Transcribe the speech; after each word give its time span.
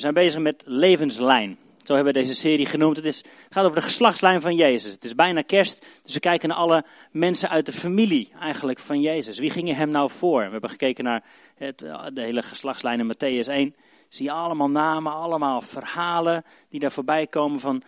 We 0.00 0.06
zijn 0.06 0.24
bezig 0.24 0.40
met 0.40 0.62
levenslijn. 0.64 1.58
Zo 1.84 1.94
hebben 1.94 2.12
we 2.12 2.18
deze 2.18 2.34
serie 2.34 2.66
genoemd. 2.66 2.96
Het, 2.96 3.04
is, 3.04 3.24
gaat 3.48 3.64
over 3.64 3.76
de 3.76 3.82
geslachtslijn 3.82 4.40
van 4.40 4.54
Jezus. 4.54 4.92
Het 4.92 5.04
is 5.04 5.14
bijna 5.14 5.42
kerst, 5.42 5.86
dus 6.02 6.14
we 6.14 6.20
kijken 6.20 6.48
naar 6.48 6.58
alle 6.58 6.84
mensen 7.10 7.48
uit 7.48 7.66
de 7.66 7.72
familie 7.72 8.32
eigenlijk 8.38 8.78
van 8.78 9.00
Jezus. 9.00 9.38
Wie 9.38 9.50
gingen 9.50 9.76
hem 9.76 9.90
nou 9.90 10.10
voor? 10.10 10.44
We 10.44 10.50
hebben 10.50 10.70
gekeken 10.70 11.04
naar 11.04 11.24
het, 11.54 11.78
de 11.78 12.20
hele 12.20 12.42
geslachtslijn 12.42 13.00
in 13.00 13.14
Matthäus 13.14 13.48
1. 13.48 13.74
Zie 14.08 14.24
je 14.24 14.32
allemaal 14.32 14.70
namen, 14.70 15.12
allemaal 15.12 15.60
verhalen 15.60 16.44
die 16.68 16.80
daar 16.80 16.92
voorbij 16.92 17.26
komen 17.26 17.60
van 17.60 17.82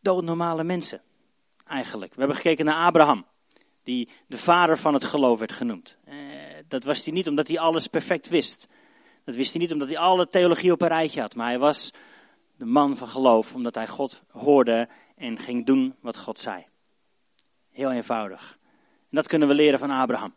doodnormale 0.00 0.64
mensen. 0.64 1.02
Eigenlijk. 1.66 2.12
We 2.12 2.18
hebben 2.18 2.36
gekeken 2.36 2.64
naar 2.64 2.86
Abraham, 2.86 3.26
die 3.82 4.08
de 4.26 4.38
vader 4.38 4.78
van 4.78 4.94
het 4.94 5.04
geloof 5.04 5.38
werd 5.38 5.52
genoemd. 5.52 5.96
Eh, 6.04 6.16
dat 6.68 6.84
was 6.84 7.04
hij 7.04 7.12
niet 7.12 7.28
omdat 7.28 7.48
hij 7.48 7.58
alles 7.58 7.86
perfect 7.86 8.28
wist. 8.28 8.68
Dat 9.24 9.34
wist 9.34 9.52
hij 9.52 9.60
niet 9.60 9.72
omdat 9.72 9.88
hij 9.88 9.98
alle 9.98 10.26
theologie 10.26 10.72
op 10.72 10.82
een 10.82 10.88
rijtje 10.88 11.20
had. 11.20 11.34
Maar 11.34 11.46
hij 11.46 11.58
was 11.58 11.90
de 12.56 12.64
man 12.64 12.96
van 12.96 13.08
geloof 13.08 13.54
omdat 13.54 13.74
hij 13.74 13.88
God 13.88 14.22
hoorde 14.30 14.88
en 15.16 15.38
ging 15.38 15.66
doen 15.66 15.94
wat 16.00 16.16
God 16.16 16.38
zei. 16.38 16.66
Heel 17.70 17.90
eenvoudig. 17.90 18.58
En 19.00 19.16
dat 19.16 19.26
kunnen 19.26 19.48
we 19.48 19.54
leren 19.54 19.78
van 19.78 19.90
Abraham. 19.90 20.34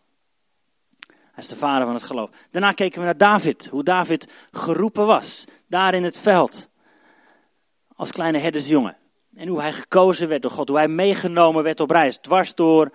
Hij 1.08 1.46
is 1.46 1.48
de 1.48 1.56
vader 1.56 1.86
van 1.86 1.96
het 1.96 2.04
geloof. 2.04 2.30
Daarna 2.52 2.72
keken 2.72 3.00
we 3.00 3.06
naar 3.06 3.18
David. 3.18 3.68
Hoe 3.68 3.84
David 3.84 4.34
geroepen 4.52 5.06
was. 5.06 5.46
Daar 5.68 5.94
in 5.94 6.04
het 6.04 6.18
veld. 6.20 6.70
Als 7.96 8.12
kleine 8.12 8.38
herdersjongen. 8.38 8.98
En 9.36 9.48
hoe 9.48 9.62
hij 9.62 9.74
gekozen 9.74 10.28
werd 10.28 10.42
door 10.42 10.52
God. 10.52 10.68
Hoe 10.68 10.78
hij 10.78 10.88
meegenomen 10.88 11.64
werd 11.64 11.80
op 11.80 11.92
reis. 11.92 12.18
Dwars 12.18 12.56
door 12.56 12.92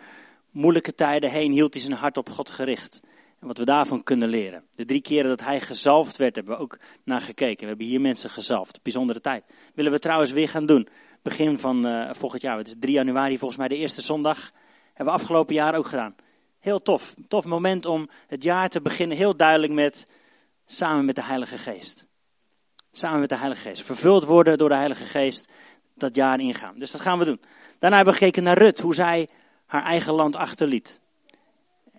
moeilijke 0.51 0.95
tijden 0.95 1.31
heen 1.31 1.53
hield 1.53 1.75
hij 1.75 1.83
zijn 1.83 1.99
hart 1.99 2.17
op 2.17 2.31
God 2.31 2.51
gericht. 2.51 3.01
En 3.43 3.49
wat 3.49 3.59
we 3.59 3.65
daarvan 3.65 4.03
kunnen 4.03 4.29
leren. 4.29 4.65
De 4.75 4.85
drie 4.85 5.01
keren 5.01 5.29
dat 5.29 5.41
hij 5.41 5.61
gezalfd 5.61 6.17
werd, 6.17 6.35
hebben 6.35 6.57
we 6.57 6.63
ook 6.63 6.79
naar 7.05 7.21
gekeken. 7.21 7.61
We 7.61 7.67
hebben 7.67 7.87
hier 7.87 8.01
mensen 8.01 8.31
gezalfd. 8.31 8.83
Bijzondere 8.83 9.21
tijd. 9.21 9.45
Willen 9.75 9.93
we 9.93 9.99
trouwens 9.99 10.31
weer 10.31 10.49
gaan 10.49 10.67
doen. 10.67 10.89
Begin 11.23 11.59
van 11.59 11.87
uh, 11.87 12.11
volgend 12.13 12.43
jaar. 12.43 12.59
Het 12.59 12.67
is 12.67 12.75
3 12.79 12.93
januari 12.93 13.39
volgens 13.39 13.59
mij 13.59 13.69
de 13.69 13.77
eerste 13.77 14.01
zondag. 14.01 14.53
Hebben 14.87 15.15
we 15.15 15.21
afgelopen 15.21 15.55
jaar 15.55 15.75
ook 15.75 15.87
gedaan. 15.87 16.15
Heel 16.59 16.83
tof. 16.83 17.15
Tof 17.29 17.45
moment 17.45 17.87
om 17.87 18.09
het 18.27 18.43
jaar 18.43 18.69
te 18.69 18.81
beginnen. 18.81 19.17
Heel 19.17 19.37
duidelijk 19.37 19.73
met 19.73 20.07
samen 20.67 21.05
met 21.05 21.15
de 21.15 21.25
Heilige 21.25 21.59
Geest. 21.59 22.07
Samen 22.93 23.21
met 23.21 23.29
de 23.29 23.37
Heilige 23.37 23.69
Geest. 23.69 23.83
Vervuld 23.83 24.25
worden 24.25 24.59
door 24.59 24.69
de 24.69 24.75
Heilige 24.75 25.05
Geest. 25.05 25.49
Dat 25.95 26.15
jaar 26.15 26.41
ingaan. 26.41 26.79
Dus 26.79 26.91
dat 26.91 27.01
gaan 27.01 27.19
we 27.19 27.25
doen. 27.25 27.41
Daarna 27.79 27.97
hebben 27.97 28.15
we 28.15 28.21
gekeken 28.21 28.43
naar 28.43 28.59
Rut. 28.59 28.81
Hoe 28.81 28.95
zij 28.95 29.29
haar 29.67 29.85
eigen 29.85 30.13
land 30.13 30.37
achterliet 30.37 31.01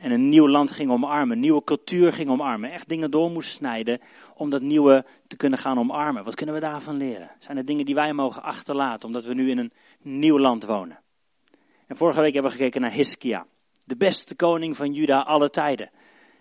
en 0.03 0.11
een 0.11 0.29
nieuw 0.29 0.47
land 0.47 0.71
ging 0.71 0.91
omarmen, 0.91 1.39
nieuwe 1.39 1.63
cultuur 1.63 2.13
ging 2.13 2.29
omarmen, 2.29 2.71
echt 2.71 2.89
dingen 2.89 3.11
door 3.11 3.31
moest 3.31 3.49
snijden 3.49 3.99
om 4.35 4.49
dat 4.49 4.61
nieuwe 4.61 5.05
te 5.27 5.37
kunnen 5.37 5.59
gaan 5.59 5.79
omarmen. 5.79 6.23
Wat 6.23 6.35
kunnen 6.35 6.55
we 6.55 6.61
daarvan 6.61 6.97
leren? 6.97 7.31
Zijn 7.39 7.57
er 7.57 7.65
dingen 7.65 7.85
die 7.85 7.95
wij 7.95 8.13
mogen 8.13 8.43
achterlaten 8.43 9.07
omdat 9.07 9.25
we 9.25 9.33
nu 9.33 9.49
in 9.49 9.57
een 9.57 9.73
nieuw 10.01 10.39
land 10.39 10.65
wonen? 10.65 10.99
En 11.87 11.97
vorige 11.97 12.21
week 12.21 12.33
hebben 12.33 12.51
we 12.51 12.57
gekeken 12.57 12.81
naar 12.81 12.91
Hiskia, 12.91 13.45
de 13.85 13.95
beste 13.95 14.35
koning 14.35 14.75
van 14.75 14.93
Juda 14.93 15.19
alle 15.19 15.49
tijden. 15.49 15.89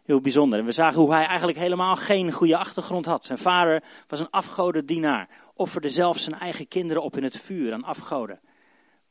Heel 0.04 0.20
bijzonder. 0.20 0.58
En 0.58 0.64
we 0.64 0.72
zagen 0.72 1.00
hoe 1.00 1.12
hij 1.12 1.26
eigenlijk 1.26 1.58
helemaal 1.58 1.96
geen 1.96 2.32
goede 2.32 2.56
achtergrond 2.56 3.06
had. 3.06 3.24
Zijn 3.24 3.38
vader 3.38 3.82
was 4.06 4.20
een 4.20 4.30
afgodendienaar, 4.30 5.28
offerde 5.54 5.90
zelf 5.90 6.18
zijn 6.18 6.38
eigen 6.38 6.68
kinderen 6.68 7.02
op 7.02 7.16
in 7.16 7.22
het 7.22 7.40
vuur 7.40 7.72
aan 7.72 7.84
afgoden. 7.84 8.40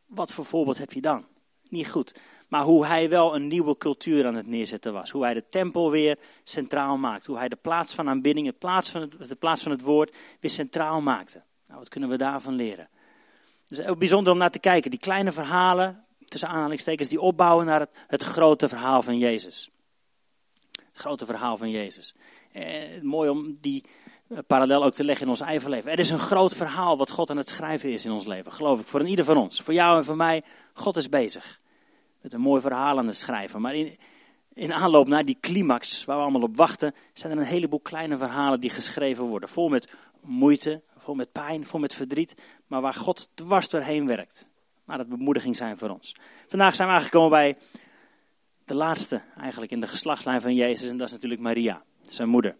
Wat 0.06 0.34
voor 0.34 0.46
voorbeeld 0.46 0.78
heb 0.78 0.94
je 0.94 1.02
dan? 1.02 1.26
Niet 1.70 1.90
goed 1.90 2.14
maar 2.52 2.64
hoe 2.64 2.86
hij 2.86 3.10
wel 3.10 3.36
een 3.36 3.48
nieuwe 3.48 3.78
cultuur 3.78 4.26
aan 4.26 4.36
het 4.36 4.48
neerzetten 4.48 4.94
was. 4.94 5.10
Hoe 5.10 5.24
hij 5.24 5.34
de 5.34 5.48
tempel 5.50 5.92
weer 5.92 6.18
centraal 6.44 6.98
maakte. 6.98 7.30
Hoe 7.30 7.40
hij 7.40 7.50
de 7.50 7.56
plaats 7.56 7.94
van 7.94 8.10
aanbidding, 8.10 8.48
de 8.48 8.54
plaats 8.54 8.90
van 8.90 9.02
het, 9.02 9.30
de 9.30 9.36
plaats 9.36 9.64
van 9.64 9.72
het 9.72 9.82
woord 9.82 10.16
weer 10.40 10.52
centraal 10.52 11.02
maakte. 11.02 11.42
Nou, 11.68 11.80
wat 11.80 11.90
kunnen 11.90 12.10
we 12.10 12.18
daarvan 12.18 12.54
leren? 12.54 12.90
Het 13.68 13.80
is 13.80 13.86
ook 13.86 14.00
bijzonder 14.00 14.34
om 14.34 14.40
naar 14.40 14.52
te 14.52 14.60
kijken. 14.60 14.92
Die 14.92 15.00
kleine 15.00 15.32
verhalen, 15.32 16.06
tussen 16.26 16.50
aanhalingstekens, 16.50 17.10
die 17.10 17.22
opbouwen 17.22 17.66
naar 17.66 17.80
het, 17.80 17.90
het 18.08 18.24
grote 18.24 18.68
verhaal 18.68 19.02
van 19.02 19.18
Jezus. 19.18 19.70
Het 20.72 20.98
grote 20.98 21.26
verhaal 21.26 21.58
van 21.58 21.70
Jezus. 21.70 22.16
Eh, 22.52 23.02
mooi 23.02 23.30
om 23.30 23.58
die 23.62 23.86
eh, 24.28 24.38
parallel 24.48 24.84
ook 24.84 24.94
te 24.94 25.04
leggen 25.04 25.26
in 25.26 25.32
ons 25.32 25.42
eigen 25.42 25.70
leven. 25.70 25.92
Er 25.92 26.00
is 26.00 26.10
een 26.10 26.20
groot 26.20 26.56
verhaal 26.56 26.98
wat 26.98 27.12
God 27.12 27.30
aan 27.30 27.38
het 27.38 27.50
schrijven 27.50 27.92
is 27.92 28.06
in 28.06 28.12
ons 28.12 28.26
leven, 28.26 28.52
geloof 28.52 28.80
ik. 28.80 28.88
Voor 28.88 29.08
ieder 29.08 29.26
van 29.26 29.38
ons. 29.38 29.62
Voor 29.62 29.74
jou 29.74 29.98
en 29.98 30.06
voor 30.06 30.16
mij. 30.16 30.44
God 30.74 30.98
is 30.98 31.10
bezig 31.10 31.61
met 32.22 32.34
een 32.34 32.42
mooi 32.42 32.62
verhaal 32.62 32.98
aan 32.98 33.08
het 33.08 33.18
schrijven. 33.18 33.62
Maar 33.62 33.76
in, 33.76 33.98
in 34.54 34.74
aanloop 34.74 35.08
naar 35.08 35.26
die 35.26 35.38
climax 35.42 36.06
waar 36.06 36.16
we 36.16 36.22
allemaal 36.22 36.42
op 36.42 36.58
wachten, 36.58 36.94
zijn 37.14 37.32
er 37.32 37.38
een 37.38 37.46
heleboel 37.46 37.80
kleine 37.80 38.18
verhalen 38.18 38.60
die 38.60 38.70
geschreven 38.70 39.24
worden. 39.24 39.50
Vol 39.50 39.70
met 39.70 39.94
moeite, 40.22 40.82
vol 40.98 41.16
met 41.16 41.32
pijn, 41.32 41.66
vol 41.66 41.80
met 41.80 41.96
verdriet, 41.96 42.36
maar 42.68 42.82
waar 42.82 42.94
God 42.94 43.30
dwars 43.34 43.70
doorheen 43.70 44.08
werkt. 44.08 44.48
Maar 44.86 44.98
dat 44.98 45.10
bemoediging 45.10 45.56
zijn 45.56 45.78
voor 45.78 45.90
ons. 45.90 46.16
Vandaag 46.48 46.76
zijn 46.76 46.88
we 46.88 46.94
aangekomen 46.94 47.30
bij 47.30 47.58
de 48.66 48.74
laatste 48.74 49.22
eigenlijk 49.38 49.72
in 49.72 49.80
de 49.80 49.88
geslachtslijn 49.88 50.42
van 50.42 50.56
Jezus 50.56 50.90
en 50.90 50.98
dat 50.98 51.08
is 51.08 51.14
natuurlijk 51.14 51.42
Maria, 51.42 51.84
zijn 52.08 52.30
moeder. 52.30 52.58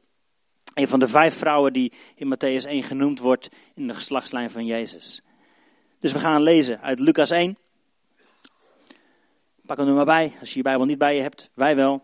Een 0.74 0.88
van 0.88 1.00
de 1.00 1.08
vijf 1.08 1.38
vrouwen 1.38 1.74
die 1.74 1.94
in 2.16 2.36
Matthäus 2.36 2.68
1 2.68 2.84
genoemd 2.84 3.20
wordt 3.20 3.50
in 3.76 3.88
de 3.88 3.94
geslachtslijn 3.94 4.50
van 4.50 4.66
Jezus. 4.66 5.22
Dus 6.00 6.12
we 6.12 6.20
gaan 6.20 6.42
lezen 6.42 6.82
uit 6.82 7.00
Lucas 7.00 7.32
1, 7.32 7.58
Pak 9.72 9.80
hem 9.80 9.90
er 9.90 9.96
maar 9.96 10.06
bij, 10.06 10.34
als 10.40 10.50
je 10.50 10.56
je 10.56 10.62
Bijbel 10.62 10.86
niet 10.86 10.98
bij 10.98 11.16
je 11.16 11.22
hebt. 11.22 11.50
Wij 11.54 11.76
wel. 11.76 12.04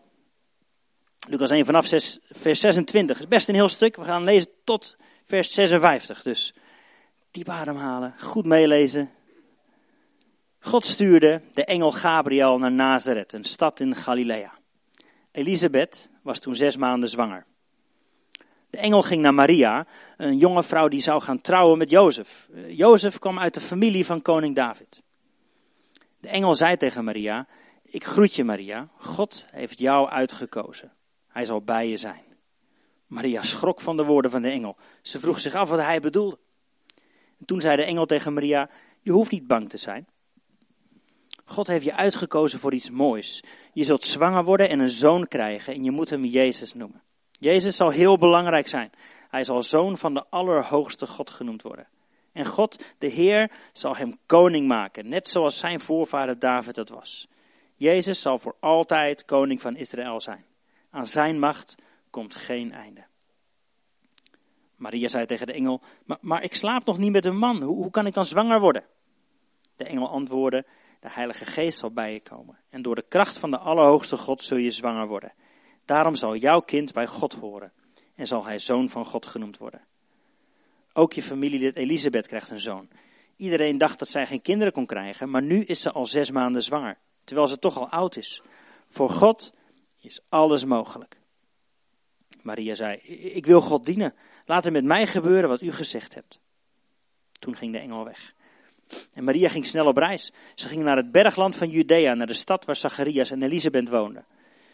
Lucas 1.27 1.49
1 1.49 1.65
vanaf 1.65 1.85
6, 1.85 2.19
vers 2.29 2.59
26. 2.59 3.15
Het 3.15 3.23
is 3.23 3.29
best 3.29 3.47
een 3.47 3.55
heel 3.55 3.69
stuk. 3.69 3.95
We 3.95 4.03
gaan 4.03 4.23
lezen 4.23 4.51
tot 4.63 4.97
vers 5.25 5.53
56. 5.53 6.21
Dus 6.21 6.53
diep 7.31 7.49
ademhalen, 7.49 8.13
goed 8.19 8.45
meelezen. 8.45 9.11
God 10.59 10.85
stuurde 10.85 11.41
de 11.51 11.65
engel 11.65 11.91
Gabriel 11.91 12.57
naar 12.57 12.71
Nazareth, 12.71 13.33
een 13.33 13.43
stad 13.43 13.79
in 13.79 13.95
Galilea. 13.95 14.53
Elisabeth 15.31 16.09
was 16.23 16.39
toen 16.39 16.55
zes 16.55 16.77
maanden 16.77 17.09
zwanger. 17.09 17.45
De 18.69 18.77
engel 18.77 19.01
ging 19.01 19.21
naar 19.21 19.33
Maria, 19.33 19.87
een 20.17 20.37
jonge 20.37 20.63
vrouw 20.63 20.87
die 20.87 21.01
zou 21.01 21.21
gaan 21.21 21.41
trouwen 21.41 21.77
met 21.77 21.89
Jozef. 21.89 22.49
Eh, 22.53 22.77
Jozef 22.77 23.19
kwam 23.19 23.39
uit 23.39 23.53
de 23.53 23.61
familie 23.61 24.05
van 24.05 24.21
koning 24.21 24.55
David. 24.55 25.05
De 26.19 26.27
engel 26.27 26.55
zei 26.55 26.77
tegen 26.77 27.03
Maria, 27.03 27.47
ik 27.83 28.03
groet 28.03 28.35
je 28.35 28.43
Maria, 28.43 28.89
God 28.97 29.45
heeft 29.51 29.79
jou 29.79 30.09
uitgekozen. 30.09 30.93
Hij 31.27 31.45
zal 31.45 31.61
bij 31.61 31.89
je 31.89 31.97
zijn. 31.97 32.25
Maria 33.07 33.43
schrok 33.43 33.81
van 33.81 33.97
de 33.97 34.03
woorden 34.03 34.31
van 34.31 34.41
de 34.41 34.49
engel. 34.49 34.77
Ze 35.01 35.19
vroeg 35.19 35.39
zich 35.39 35.55
af 35.55 35.69
wat 35.69 35.79
hij 35.79 35.99
bedoelde. 35.99 36.37
En 37.39 37.45
toen 37.45 37.61
zei 37.61 37.75
de 37.75 37.83
engel 37.83 38.05
tegen 38.05 38.33
Maria, 38.33 38.69
je 39.01 39.11
hoeft 39.11 39.31
niet 39.31 39.47
bang 39.47 39.69
te 39.69 39.77
zijn. 39.77 40.07
God 41.45 41.67
heeft 41.67 41.85
je 41.85 41.93
uitgekozen 41.93 42.59
voor 42.59 42.73
iets 42.73 42.89
moois. 42.89 43.43
Je 43.73 43.83
zult 43.83 44.03
zwanger 44.03 44.43
worden 44.43 44.69
en 44.69 44.79
een 44.79 44.89
zoon 44.89 45.27
krijgen 45.27 45.73
en 45.73 45.83
je 45.83 45.91
moet 45.91 46.09
hem 46.09 46.25
Jezus 46.25 46.73
noemen. 46.73 47.01
Jezus 47.31 47.75
zal 47.75 47.89
heel 47.89 48.17
belangrijk 48.17 48.67
zijn. 48.67 48.91
Hij 49.29 49.43
zal 49.43 49.61
zoon 49.61 49.97
van 49.97 50.13
de 50.13 50.25
Allerhoogste 50.29 51.07
God 51.07 51.29
genoemd 51.29 51.61
worden. 51.61 51.87
En 52.37 52.45
God, 52.45 52.85
de 52.97 53.07
Heer, 53.07 53.51
zal 53.71 53.95
hem 53.95 54.17
koning 54.25 54.67
maken, 54.67 55.09
net 55.09 55.27
zoals 55.27 55.57
zijn 55.57 55.79
voorvader 55.79 56.39
David 56.39 56.75
dat 56.75 56.89
was. 56.89 57.27
Jezus 57.75 58.21
zal 58.21 58.39
voor 58.39 58.55
altijd 58.59 59.25
koning 59.25 59.61
van 59.61 59.75
Israël 59.75 60.21
zijn. 60.21 60.45
Aan 60.89 61.07
zijn 61.07 61.39
macht 61.39 61.75
komt 62.09 62.35
geen 62.35 62.71
einde. 62.71 63.05
Maria 64.75 65.07
zei 65.07 65.25
tegen 65.25 65.47
de 65.47 65.53
engel, 65.53 65.81
maar, 66.21 66.43
ik 66.43 66.55
slaap 66.55 66.85
nog 66.85 66.97
niet 66.97 67.11
met 67.11 67.25
een 67.25 67.37
man, 67.37 67.61
hoe 67.61 67.91
kan 67.91 68.05
ik 68.05 68.13
dan 68.13 68.25
zwanger 68.25 68.59
worden? 68.59 68.83
De 69.75 69.83
engel 69.83 70.09
antwoordde, 70.09 70.65
de 70.99 71.09
Heilige 71.09 71.45
Geest 71.45 71.79
zal 71.79 71.91
bij 71.91 72.13
je 72.13 72.19
komen. 72.19 72.59
En 72.69 72.81
door 72.81 72.95
de 72.95 73.05
kracht 73.07 73.37
van 73.37 73.51
de 73.51 73.57
Allerhoogste 73.57 74.17
God 74.17 74.43
zul 74.43 74.57
je 74.57 74.69
zwanger 74.69 75.07
worden. 75.07 75.33
Daarom 75.85 76.15
zal 76.15 76.35
jouw 76.35 76.59
kind 76.59 76.93
bij 76.93 77.07
God 77.07 77.33
horen 77.33 77.71
en 78.15 78.27
zal 78.27 78.45
hij 78.45 78.59
zoon 78.59 78.89
van 78.89 79.05
God 79.05 79.25
genoemd 79.25 79.57
worden. 79.57 79.87
Ook 80.97 81.13
je 81.13 81.23
familielid 81.23 81.75
Elisabeth 81.75 82.27
krijgt 82.27 82.49
een 82.49 82.59
zoon. 82.59 82.87
Iedereen 83.35 83.77
dacht 83.77 83.99
dat 83.99 84.09
zij 84.09 84.25
geen 84.25 84.41
kinderen 84.41 84.73
kon 84.73 84.85
krijgen, 84.85 85.29
maar 85.29 85.41
nu 85.41 85.63
is 85.63 85.81
ze 85.81 85.91
al 85.91 86.05
zes 86.05 86.31
maanden 86.31 86.63
zwanger, 86.63 86.97
terwijl 87.23 87.47
ze 87.47 87.59
toch 87.59 87.77
al 87.77 87.89
oud 87.89 88.15
is. 88.15 88.41
Voor 88.87 89.09
God 89.09 89.53
is 90.01 90.21
alles 90.29 90.65
mogelijk. 90.65 91.17
Maria 92.41 92.75
zei, 92.75 92.95
ik 93.33 93.45
wil 93.45 93.61
God 93.61 93.85
dienen. 93.85 94.15
Laat 94.45 94.65
er 94.65 94.71
met 94.71 94.83
mij 94.83 95.07
gebeuren 95.07 95.49
wat 95.49 95.61
u 95.61 95.71
gezegd 95.71 96.13
hebt. 96.13 96.39
Toen 97.39 97.55
ging 97.55 97.71
de 97.71 97.79
engel 97.79 98.03
weg. 98.03 98.33
En 99.13 99.23
Maria 99.23 99.49
ging 99.49 99.65
snel 99.65 99.87
op 99.87 99.97
reis. 99.97 100.33
Ze 100.55 100.67
ging 100.67 100.83
naar 100.83 100.97
het 100.97 101.11
bergland 101.11 101.55
van 101.55 101.69
Judea, 101.69 102.13
naar 102.13 102.27
de 102.27 102.33
stad 102.33 102.65
waar 102.65 102.75
Zacharias 102.75 103.31
en 103.31 103.43
Elisabeth 103.43 103.89
woonden. 103.89 104.25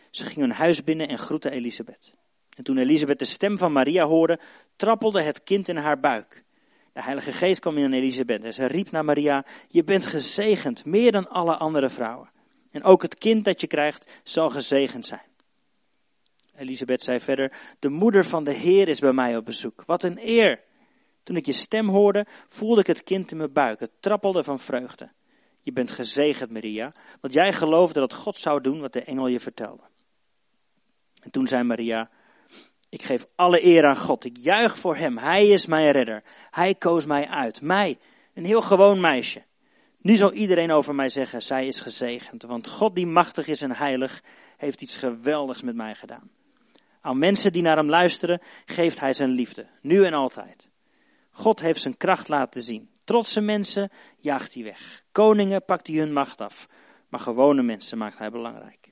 Ze 0.09 0.25
ging 0.25 0.39
hun 0.39 0.51
huis 0.51 0.83
binnen 0.83 1.07
en 1.07 1.17
groette 1.17 1.51
Elisabeth. 1.51 2.13
En 2.55 2.63
toen 2.63 2.77
Elisabeth 2.77 3.19
de 3.19 3.25
stem 3.25 3.57
van 3.57 3.71
Maria 3.71 4.05
hoorde, 4.05 4.39
trappelde 4.75 5.21
het 5.21 5.43
kind 5.43 5.67
in 5.67 5.77
haar 5.77 5.99
buik. 5.99 6.43
De 6.93 7.01
Heilige 7.01 7.31
Geest 7.31 7.59
kwam 7.59 7.77
in 7.77 7.93
Elisabeth 7.93 8.43
en 8.43 8.53
ze 8.53 8.65
riep 8.65 8.91
naar 8.91 9.05
Maria, 9.05 9.45
je 9.67 9.83
bent 9.83 10.05
gezegend, 10.05 10.85
meer 10.85 11.11
dan 11.11 11.29
alle 11.29 11.57
andere 11.57 11.89
vrouwen. 11.89 12.29
En 12.71 12.83
ook 12.83 13.01
het 13.01 13.17
kind 13.17 13.45
dat 13.45 13.61
je 13.61 13.67
krijgt 13.67 14.19
zal 14.23 14.49
gezegend 14.49 15.05
zijn. 15.05 15.31
Elisabeth 16.55 17.03
zei 17.03 17.19
verder, 17.19 17.51
de 17.79 17.89
moeder 17.89 18.25
van 18.25 18.43
de 18.43 18.53
Heer 18.53 18.87
is 18.87 18.99
bij 18.99 19.13
mij 19.13 19.37
op 19.37 19.45
bezoek. 19.45 19.83
Wat 19.85 20.03
een 20.03 20.17
eer 20.21 20.61
Toen 21.23 21.35
ik 21.35 21.45
je 21.45 21.51
stem 21.51 21.89
hoorde, 21.89 22.25
voelde 22.47 22.81
ik 22.81 22.87
het 22.87 23.03
kind 23.03 23.31
in 23.31 23.37
mijn 23.37 23.53
buik. 23.53 23.79
Het 23.79 23.91
trappelde 23.99 24.43
van 24.43 24.59
vreugde. 24.59 25.11
Je 25.59 25.71
bent 25.71 25.91
gezegend, 25.91 26.51
Maria, 26.51 26.93
want 27.21 27.33
jij 27.33 27.53
geloofde 27.53 27.99
dat 27.99 28.13
God 28.13 28.39
zou 28.39 28.61
doen 28.61 28.79
wat 28.79 28.93
de 28.93 29.03
engel 29.03 29.27
je 29.27 29.39
vertelde. 29.39 29.83
En 31.21 31.31
toen 31.31 31.47
zei 31.47 31.63
Maria, 31.63 32.09
ik 32.93 33.03
geef 33.03 33.25
alle 33.35 33.65
eer 33.65 33.85
aan 33.85 33.97
God. 33.97 34.25
Ik 34.25 34.37
juich 34.37 34.77
voor 34.77 34.95
hem. 34.95 35.17
Hij 35.17 35.47
is 35.47 35.65
mijn 35.65 35.91
redder. 35.91 36.23
Hij 36.49 36.75
koos 36.75 37.05
mij 37.05 37.27
uit. 37.27 37.61
Mij, 37.61 37.97
een 38.33 38.45
heel 38.45 38.61
gewoon 38.61 38.99
meisje. 38.99 39.43
Nu 39.97 40.15
zal 40.15 40.31
iedereen 40.31 40.71
over 40.71 40.95
mij 40.95 41.09
zeggen, 41.09 41.41
zij 41.41 41.67
is 41.67 41.79
gezegend. 41.79 42.43
Want 42.43 42.67
God 42.67 42.95
die 42.95 43.07
machtig 43.07 43.47
is 43.47 43.61
en 43.61 43.71
heilig, 43.71 44.23
heeft 44.57 44.81
iets 44.81 44.95
geweldigs 44.95 45.61
met 45.61 45.75
mij 45.75 45.95
gedaan. 45.95 46.31
Aan 47.01 47.17
mensen 47.17 47.51
die 47.51 47.61
naar 47.61 47.77
hem 47.77 47.89
luisteren, 47.89 48.41
geeft 48.65 48.99
hij 48.99 49.13
zijn 49.13 49.29
liefde. 49.29 49.67
Nu 49.81 50.05
en 50.05 50.13
altijd. 50.13 50.69
God 51.31 51.59
heeft 51.59 51.81
zijn 51.81 51.97
kracht 51.97 52.27
laten 52.27 52.61
zien. 52.61 52.89
Trotse 53.03 53.41
mensen 53.41 53.91
jaagt 54.17 54.53
hij 54.53 54.63
weg. 54.63 55.03
Koningen 55.11 55.65
pakt 55.65 55.87
hij 55.87 55.95
hun 55.95 56.13
macht 56.13 56.41
af. 56.41 56.67
Maar 57.09 57.19
gewone 57.19 57.61
mensen 57.61 57.97
maakt 57.97 58.17
hij 58.17 58.31
belangrijk. 58.31 58.89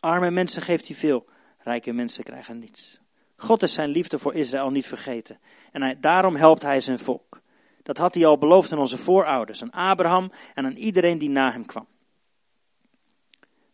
Arme 0.00 0.30
mensen 0.30 0.62
geeft 0.62 0.86
hij 0.86 0.96
veel. 0.96 1.26
Rijke 1.58 1.92
mensen 1.92 2.24
krijgen 2.24 2.58
niets. 2.58 3.02
God 3.36 3.62
is 3.62 3.72
zijn 3.72 3.88
liefde 3.88 4.18
voor 4.18 4.34
Israël 4.34 4.70
niet 4.70 4.86
vergeten. 4.86 5.38
En 5.72 6.00
daarom 6.00 6.36
helpt 6.36 6.62
hij 6.62 6.80
zijn 6.80 6.98
volk. 6.98 7.42
Dat 7.82 7.98
had 7.98 8.14
hij 8.14 8.26
al 8.26 8.38
beloofd 8.38 8.72
aan 8.72 8.78
onze 8.78 8.98
voorouders, 8.98 9.62
aan 9.62 9.70
Abraham 9.70 10.32
en 10.54 10.64
aan 10.64 10.76
iedereen 10.76 11.18
die 11.18 11.28
na 11.28 11.52
hem 11.52 11.66
kwam. 11.66 11.86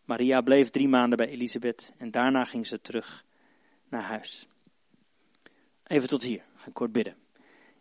Maria 0.04 0.40
bleef 0.40 0.70
drie 0.70 0.88
maanden 0.88 1.18
bij 1.18 1.28
Elisabeth 1.28 1.92
en 1.98 2.10
daarna 2.10 2.44
ging 2.44 2.66
ze 2.66 2.80
terug 2.80 3.24
naar 3.88 4.02
huis. 4.02 4.48
Even 5.86 6.08
tot 6.08 6.22
hier, 6.22 6.42
ga 6.56 6.70
kort 6.72 6.92
bidden. 6.92 7.14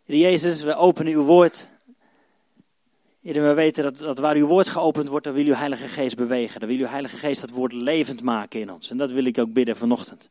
Heer 0.04 0.18
Jezus, 0.18 0.62
we 0.62 0.74
openen 0.74 1.12
uw 1.12 1.22
woord. 1.22 1.68
Heer, 3.20 3.42
we 3.42 3.54
weten 3.54 3.82
dat, 3.82 3.98
dat 3.98 4.18
waar 4.18 4.36
uw 4.36 4.46
woord 4.46 4.68
geopend 4.68 5.08
wordt, 5.08 5.24
dan 5.24 5.34
wil 5.34 5.44
uw 5.44 5.54
Heilige 5.54 5.88
Geest 5.88 6.16
bewegen. 6.16 6.60
Dan 6.60 6.68
wil 6.68 6.78
uw 6.78 6.86
Heilige 6.86 7.16
Geest 7.16 7.40
dat 7.40 7.50
woord 7.50 7.72
levend 7.72 8.22
maken 8.22 8.60
in 8.60 8.70
ons. 8.70 8.90
En 8.90 8.96
dat 8.96 9.10
wil 9.10 9.24
ik 9.24 9.38
ook 9.38 9.52
bidden 9.52 9.76
vanochtend. 9.76 10.28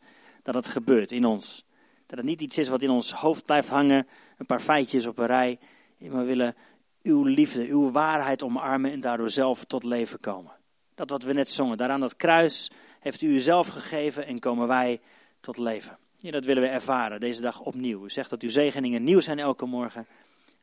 Dat 0.54 0.64
het 0.64 0.74
gebeurt 0.74 1.12
in 1.12 1.26
ons. 1.26 1.66
Dat 2.06 2.18
het 2.18 2.28
niet 2.28 2.42
iets 2.42 2.58
is 2.58 2.68
wat 2.68 2.82
in 2.82 2.90
ons 2.90 3.14
hoofd 3.14 3.46
blijft 3.46 3.70
hangen, 3.70 4.08
een 4.38 4.46
paar 4.46 4.60
feitjes 4.60 5.06
op 5.06 5.18
een 5.18 5.26
rij. 5.26 5.60
Maar 5.98 6.20
we 6.20 6.24
willen 6.24 6.56
uw 7.02 7.24
liefde, 7.24 7.68
uw 7.68 7.92
waarheid 7.92 8.44
omarmen 8.44 8.92
en 8.92 9.00
daardoor 9.00 9.30
zelf 9.30 9.66
tot 9.66 9.84
leven 9.84 10.20
komen. 10.20 10.52
Dat 10.96 11.10
wat 11.10 11.24
we 11.24 11.34
net 11.34 11.50
zongen, 11.50 11.78
daaraan 11.78 12.00
dat 12.00 12.16
kruis 12.16 12.72
heeft 13.00 13.22
u 13.22 13.28
uzelf 13.28 13.68
gegeven 13.68 14.26
en 14.26 14.40
komen 14.40 14.68
wij 14.68 15.02
tot 15.40 15.58
leven. 15.58 15.98
Ja, 16.18 16.32
dat 16.32 16.46
willen 16.46 16.64
we 16.64 16.70
ervaren 16.70 17.20
deze 17.20 17.42
dag 17.42 17.60
opnieuw. 17.62 18.06
U 18.06 18.10
zegt 18.10 18.30
dat 18.30 18.42
uw 18.42 18.50
zegeningen 18.50 19.04
nieuw 19.04 19.20
zijn 19.20 19.40
elke 19.40 19.66
morgen. 19.66 20.08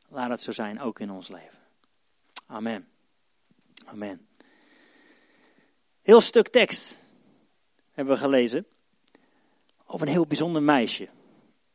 Laat 0.09 0.29
het 0.29 0.41
zo 0.41 0.51
zijn, 0.51 0.81
ook 0.81 0.99
in 0.99 1.11
ons 1.11 1.27
leven. 1.27 1.59
Amen. 2.45 2.87
Amen. 3.85 4.27
Heel 6.01 6.21
stuk 6.21 6.47
tekst 6.47 6.97
hebben 7.91 8.13
we 8.13 8.19
gelezen. 8.19 8.65
Over 9.87 10.07
een 10.07 10.13
heel 10.13 10.27
bijzonder 10.27 10.63
meisje. 10.63 11.07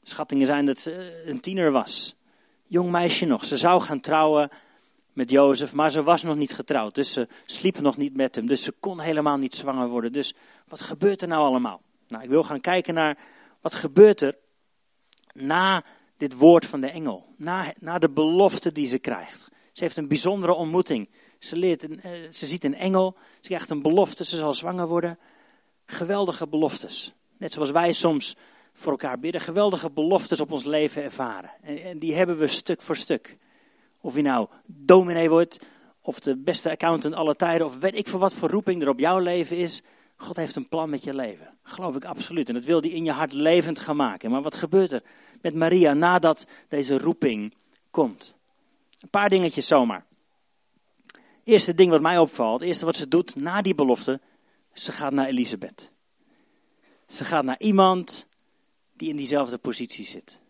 Schattingen 0.02 0.46
zijn 0.46 0.64
dat 0.64 0.78
ze 0.78 1.22
een 1.26 1.40
tiener 1.40 1.70
was. 1.70 2.14
Jong 2.66 2.90
meisje 2.90 3.26
nog. 3.26 3.44
Ze 3.44 3.56
zou 3.56 3.80
gaan 3.80 4.00
trouwen 4.00 4.50
met 5.12 5.30
Jozef, 5.30 5.72
maar 5.74 5.90
ze 5.90 6.02
was 6.02 6.22
nog 6.22 6.36
niet 6.36 6.52
getrouwd. 6.52 6.94
Dus 6.94 7.12
ze 7.12 7.28
sliep 7.46 7.80
nog 7.80 7.96
niet 7.96 8.16
met 8.16 8.34
hem. 8.34 8.46
Dus 8.46 8.62
ze 8.62 8.72
kon 8.80 9.00
helemaal 9.00 9.36
niet 9.36 9.54
zwanger 9.54 9.88
worden. 9.88 10.12
Dus 10.12 10.34
wat 10.68 10.80
gebeurt 10.80 11.22
er 11.22 11.28
nou 11.28 11.44
allemaal? 11.44 11.80
Nou, 12.08 12.22
ik 12.22 12.28
wil 12.28 12.42
gaan 12.42 12.60
kijken 12.60 12.94
naar 12.94 13.18
wat 13.60 13.74
gebeurt 13.74 14.20
er 14.20 14.36
na 15.32 15.84
dit 16.16 16.34
woord 16.34 16.66
van 16.66 16.80
de 16.80 16.90
engel. 16.90 17.34
Na, 17.36 17.72
na 17.78 17.98
de 17.98 18.10
belofte 18.10 18.72
die 18.72 18.86
ze 18.86 18.98
krijgt. 18.98 19.48
Ze 19.72 19.84
heeft 19.84 19.96
een 19.96 20.08
bijzondere 20.08 20.54
ontmoeting. 20.54 21.08
Ze, 21.38 21.56
leert 21.56 21.82
een, 21.82 22.00
uh, 22.06 22.10
ze 22.30 22.46
ziet 22.46 22.64
een 22.64 22.74
engel. 22.74 23.16
Ze 23.40 23.48
krijgt 23.48 23.70
een 23.70 23.82
belofte. 23.82 24.24
Ze 24.24 24.36
zal 24.36 24.54
zwanger 24.54 24.86
worden. 24.86 25.18
Geweldige 25.86 26.46
beloftes. 26.46 27.14
Net 27.42 27.52
zoals 27.52 27.70
wij 27.70 27.92
soms 27.92 28.36
voor 28.72 28.90
elkaar 28.90 29.18
bidden. 29.18 29.40
Geweldige 29.40 29.90
beloftes 29.90 30.40
op 30.40 30.52
ons 30.52 30.64
leven 30.64 31.02
ervaren. 31.02 31.50
En, 31.62 31.82
en 31.82 31.98
die 31.98 32.14
hebben 32.14 32.38
we 32.38 32.46
stuk 32.46 32.82
voor 32.82 32.96
stuk. 32.96 33.38
Of 34.00 34.14
je 34.14 34.22
nou 34.22 34.48
dominee 34.66 35.30
wordt. 35.30 35.58
Of 36.00 36.20
de 36.20 36.36
beste 36.36 36.70
accountant 36.70 37.14
aller 37.14 37.36
tijden. 37.36 37.66
Of 37.66 37.78
weet 37.78 37.96
ik 37.96 38.08
voor 38.08 38.20
wat 38.20 38.34
voor 38.34 38.48
roeping 38.48 38.82
er 38.82 38.88
op 38.88 38.98
jouw 38.98 39.18
leven 39.18 39.56
is. 39.56 39.82
God 40.16 40.36
heeft 40.36 40.56
een 40.56 40.68
plan 40.68 40.90
met 40.90 41.04
je 41.04 41.14
leven. 41.14 41.58
Geloof 41.62 41.96
ik 41.96 42.04
absoluut. 42.04 42.48
En 42.48 42.54
dat 42.54 42.64
wil 42.64 42.80
hij 42.80 42.90
in 42.90 43.04
je 43.04 43.12
hart 43.12 43.32
levend 43.32 43.78
gaan 43.78 43.96
maken. 43.96 44.30
Maar 44.30 44.42
wat 44.42 44.54
gebeurt 44.54 44.92
er 44.92 45.02
met 45.40 45.54
Maria 45.54 45.92
nadat 45.92 46.46
deze 46.68 46.98
roeping 46.98 47.54
komt? 47.90 48.34
Een 49.00 49.10
paar 49.10 49.28
dingetjes 49.28 49.66
zomaar. 49.66 50.04
Eerste 51.44 51.74
ding 51.74 51.90
wat 51.90 52.00
mij 52.00 52.18
opvalt, 52.18 52.62
eerste 52.62 52.84
wat 52.84 52.96
ze 52.96 53.08
doet 53.08 53.34
na 53.34 53.62
die 53.62 53.74
belofte, 53.74 54.20
ze 54.72 54.92
gaat 54.92 55.12
naar 55.12 55.26
Elisabeth. 55.26 55.92
Ze 57.12 57.24
gaat 57.24 57.44
naar 57.44 57.60
iemand 57.60 58.26
die 58.96 59.08
in 59.08 59.16
diezelfde 59.16 59.58
positie 59.58 60.04
zit. 60.04 60.40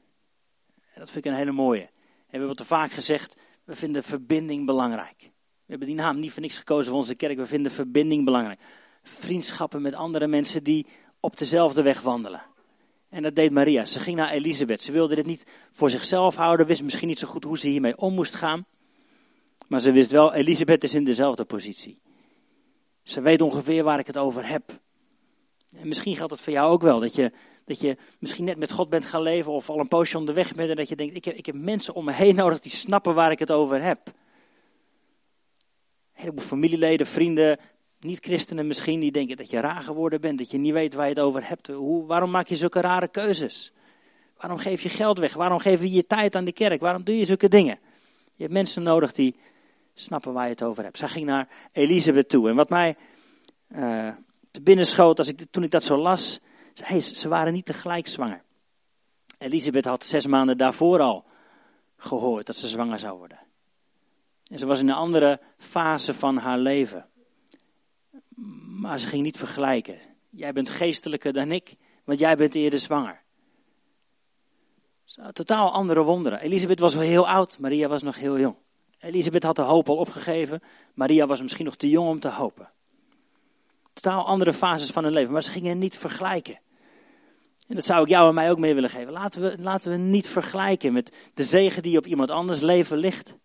En 0.94 1.00
dat 1.00 1.11
vind 1.11 1.25
ik 1.25 1.31
een 1.31 1.38
hele 1.38 1.53
mooie. 1.53 1.81
En 1.81 1.91
we 2.31 2.38
hebben 2.38 2.56
te 2.56 2.64
vaak 2.64 2.93
gezegd, 2.93 3.37
we 3.64 3.76
vinden 3.76 4.03
verbinding 4.03 4.67
belangrijk. 4.67 5.20
We 5.20 5.79
hebben 5.79 5.87
die 5.87 5.97
naam 5.97 6.19
niet 6.19 6.32
voor 6.32 6.43
niks 6.43 6.59
gekozen 6.59 6.91
voor 6.91 7.00
onze 7.00 7.14
kerk, 7.14 7.37
we 7.37 7.47
vinden 7.47 7.73
verbinding 7.73 8.25
belangrijk 8.25 8.61
vriendschappen 9.03 9.82
met 9.82 9.94
andere 9.94 10.26
mensen 10.26 10.64
die 10.64 10.87
op 11.20 11.38
dezelfde 11.38 11.82
weg 11.82 12.00
wandelen. 12.00 12.43
En 13.09 13.23
dat 13.23 13.35
deed 13.35 13.50
Maria. 13.50 13.85
Ze 13.85 14.00
ging 14.00 14.17
naar 14.17 14.31
Elisabeth. 14.31 14.82
Ze 14.82 14.93
wilde 14.93 15.14
dit 15.14 15.26
niet 15.26 15.47
voor 15.70 15.91
zichzelf 15.91 16.35
houden, 16.35 16.67
wist 16.67 16.82
misschien 16.82 17.09
niet 17.09 17.19
zo 17.19 17.29
goed 17.29 17.44
hoe 17.44 17.59
ze 17.59 17.67
hiermee 17.67 17.97
om 17.97 18.14
moest 18.14 18.35
gaan. 18.35 18.67
Maar 19.69 19.81
ze 19.81 19.93
wist 19.93 20.11
wel, 20.11 20.32
Elisabeth 20.35 20.85
is 20.85 20.94
in 20.94 21.05
dezelfde 21.05 21.44
positie. 21.44 22.00
Ze 23.03 23.20
weet 23.20 23.41
ongeveer 23.41 23.85
waar 23.85 23.99
ik 23.99 24.06
het 24.06 24.17
over 24.17 24.47
heb. 24.47 24.81
En 25.76 25.88
misschien 25.88 26.16
geldt 26.16 26.32
het 26.32 26.40
voor 26.40 26.52
jou 26.52 26.70
ook 26.70 26.82
wel, 26.82 27.00
dat 27.00 27.14
je, 27.14 27.32
dat 27.64 27.80
je 27.80 27.96
misschien 28.19 28.44
net 28.44 28.58
met 28.58 28.72
God 28.72 28.88
bent 28.88 29.04
gaan 29.04 29.22
leven 29.22 29.52
of 29.52 29.70
al 29.70 29.78
een 29.78 29.88
poosje 29.88 30.19
onderweg 30.19 30.54
bent 30.54 30.70
en 30.70 30.76
dat 30.76 30.88
je 30.88 30.96
denkt, 30.96 31.16
ik 31.16 31.24
heb, 31.24 31.36
ik 31.36 31.46
heb 31.46 31.54
mensen 31.54 31.94
om 31.94 32.04
me 32.04 32.12
heen 32.12 32.34
nodig 32.34 32.60
die 32.60 32.72
snappen 32.72 33.14
waar 33.14 33.30
ik 33.30 33.38
het 33.38 33.50
over 33.50 33.82
heb. 33.82 34.06
Een 34.06 34.12
heleboel 36.12 36.44
familieleden, 36.44 37.06
vrienden, 37.06 37.58
niet-christenen 38.00 38.66
misschien 38.66 39.00
die 39.00 39.12
denken 39.12 39.36
dat 39.36 39.50
je 39.50 39.60
raar 39.60 39.82
geworden 39.82 40.20
bent, 40.20 40.38
dat 40.38 40.50
je 40.50 40.58
niet 40.58 40.72
weet 40.72 40.94
waar 40.94 41.08
je 41.08 41.14
het 41.14 41.22
over 41.22 41.48
hebt. 41.48 41.66
Hoe, 41.66 42.06
waarom 42.06 42.30
maak 42.30 42.46
je 42.46 42.56
zulke 42.56 42.80
rare 42.80 43.08
keuzes? 43.08 43.72
Waarom 44.36 44.58
geef 44.58 44.82
je 44.82 44.88
geld 44.88 45.18
weg? 45.18 45.34
Waarom 45.34 45.58
geef 45.58 45.80
je 45.80 45.90
je 45.90 46.06
tijd 46.06 46.36
aan 46.36 46.44
de 46.44 46.52
kerk? 46.52 46.80
Waarom 46.80 47.04
doe 47.04 47.18
je 47.18 47.25
zulke 47.25 47.48
dingen? 47.48 47.78
Je 48.34 48.42
hebt 48.42 48.52
mensen 48.52 48.82
nodig 48.82 49.12
die 49.12 49.37
snappen 49.94 50.32
waar 50.32 50.44
je 50.44 50.50
het 50.50 50.62
over 50.62 50.85
hebt. 50.85 50.99
Zij 50.99 51.08
ging 51.08 51.26
naar 51.26 51.49
Elisabeth 51.73 52.28
toe. 52.28 52.49
En 52.49 52.56
wat 52.56 52.68
mij 52.68 52.97
uh, 53.68 54.08
te 54.52 54.62
binnen 54.62 54.87
schoot 54.87 55.18
als 55.18 55.28
ik, 55.28 55.47
toen 55.50 55.62
ik 55.62 55.71
dat 55.71 55.82
zo 55.82 55.97
las, 55.97 56.40
hey, 56.75 57.00
ze 57.00 57.28
waren 57.28 57.52
niet 57.52 57.64
tegelijk 57.64 58.06
zwanger. 58.06 58.42
Elisabeth 59.38 59.85
had 59.85 60.04
zes 60.04 60.26
maanden 60.26 60.59
daarvoor 60.59 61.00
al 61.00 61.25
gehoord 61.97 62.47
dat 62.47 62.56
ze 62.56 62.68
zwanger 62.68 62.99
zou 62.99 63.18
worden. 63.18 63.40
En 64.47 64.59
ze 64.59 64.66
was 64.66 64.80
in 64.80 64.88
een 64.88 64.94
andere 64.94 65.40
fase 65.59 66.14
van 66.14 66.37
haar 66.37 66.59
leven. 66.59 67.09
Maar 68.80 68.99
ze 68.99 69.06
ging 69.06 69.23
niet 69.23 69.37
vergelijken. 69.37 69.99
Jij 70.30 70.52
bent 70.52 70.71
geestelijker 70.71 71.32
dan 71.32 71.52
ik, 71.52 71.76
want 72.04 72.18
jij 72.18 72.37
bent 72.37 72.54
eerder 72.54 72.80
zwanger. 72.80 73.23
Totaal 75.32 75.73
andere 75.73 76.02
wonderen. 76.02 76.40
Elisabeth 76.40 76.78
was 76.78 76.94
wel 76.94 77.02
heel 77.02 77.28
oud, 77.28 77.59
Maria 77.59 77.88
was 77.88 78.02
nog 78.02 78.16
heel 78.16 78.38
jong. 78.38 78.56
Elisabeth 78.99 79.42
had 79.42 79.56
de 79.56 79.62
hoop 79.62 79.88
al 79.88 79.97
opgegeven, 79.97 80.62
Maria 80.94 81.26
was 81.26 81.42
misschien 81.42 81.64
nog 81.64 81.76
te 81.76 81.88
jong 81.88 82.09
om 82.09 82.21
te 82.21 82.28
hopen. 82.28 82.71
Totaal 84.02 84.26
andere 84.26 84.52
fases 84.52 84.90
van 84.90 85.04
hun 85.04 85.12
leven, 85.12 85.32
maar 85.32 85.42
ze 85.42 85.50
gingen 85.50 85.78
niet 85.78 85.99
vergelijken. 85.99 86.61
En 87.68 87.75
dat 87.75 87.85
zou 87.85 88.02
ik 88.02 88.09
jou 88.09 88.28
en 88.28 88.35
mij 88.35 88.50
ook 88.50 88.59
mee 88.59 88.75
willen 88.75 88.90
geven. 88.90 89.12
Laten 89.12 89.42
we, 89.42 89.54
laten 89.59 89.90
we 89.90 89.97
niet 89.97 90.28
vergelijken 90.28 90.92
met 90.92 91.30
de 91.35 91.42
zegen 91.42 91.82
die 91.82 91.99
op 91.99 92.06
iemand 92.06 92.30
anders 92.30 92.61
leven 92.61 92.97
ligt. 92.97 93.37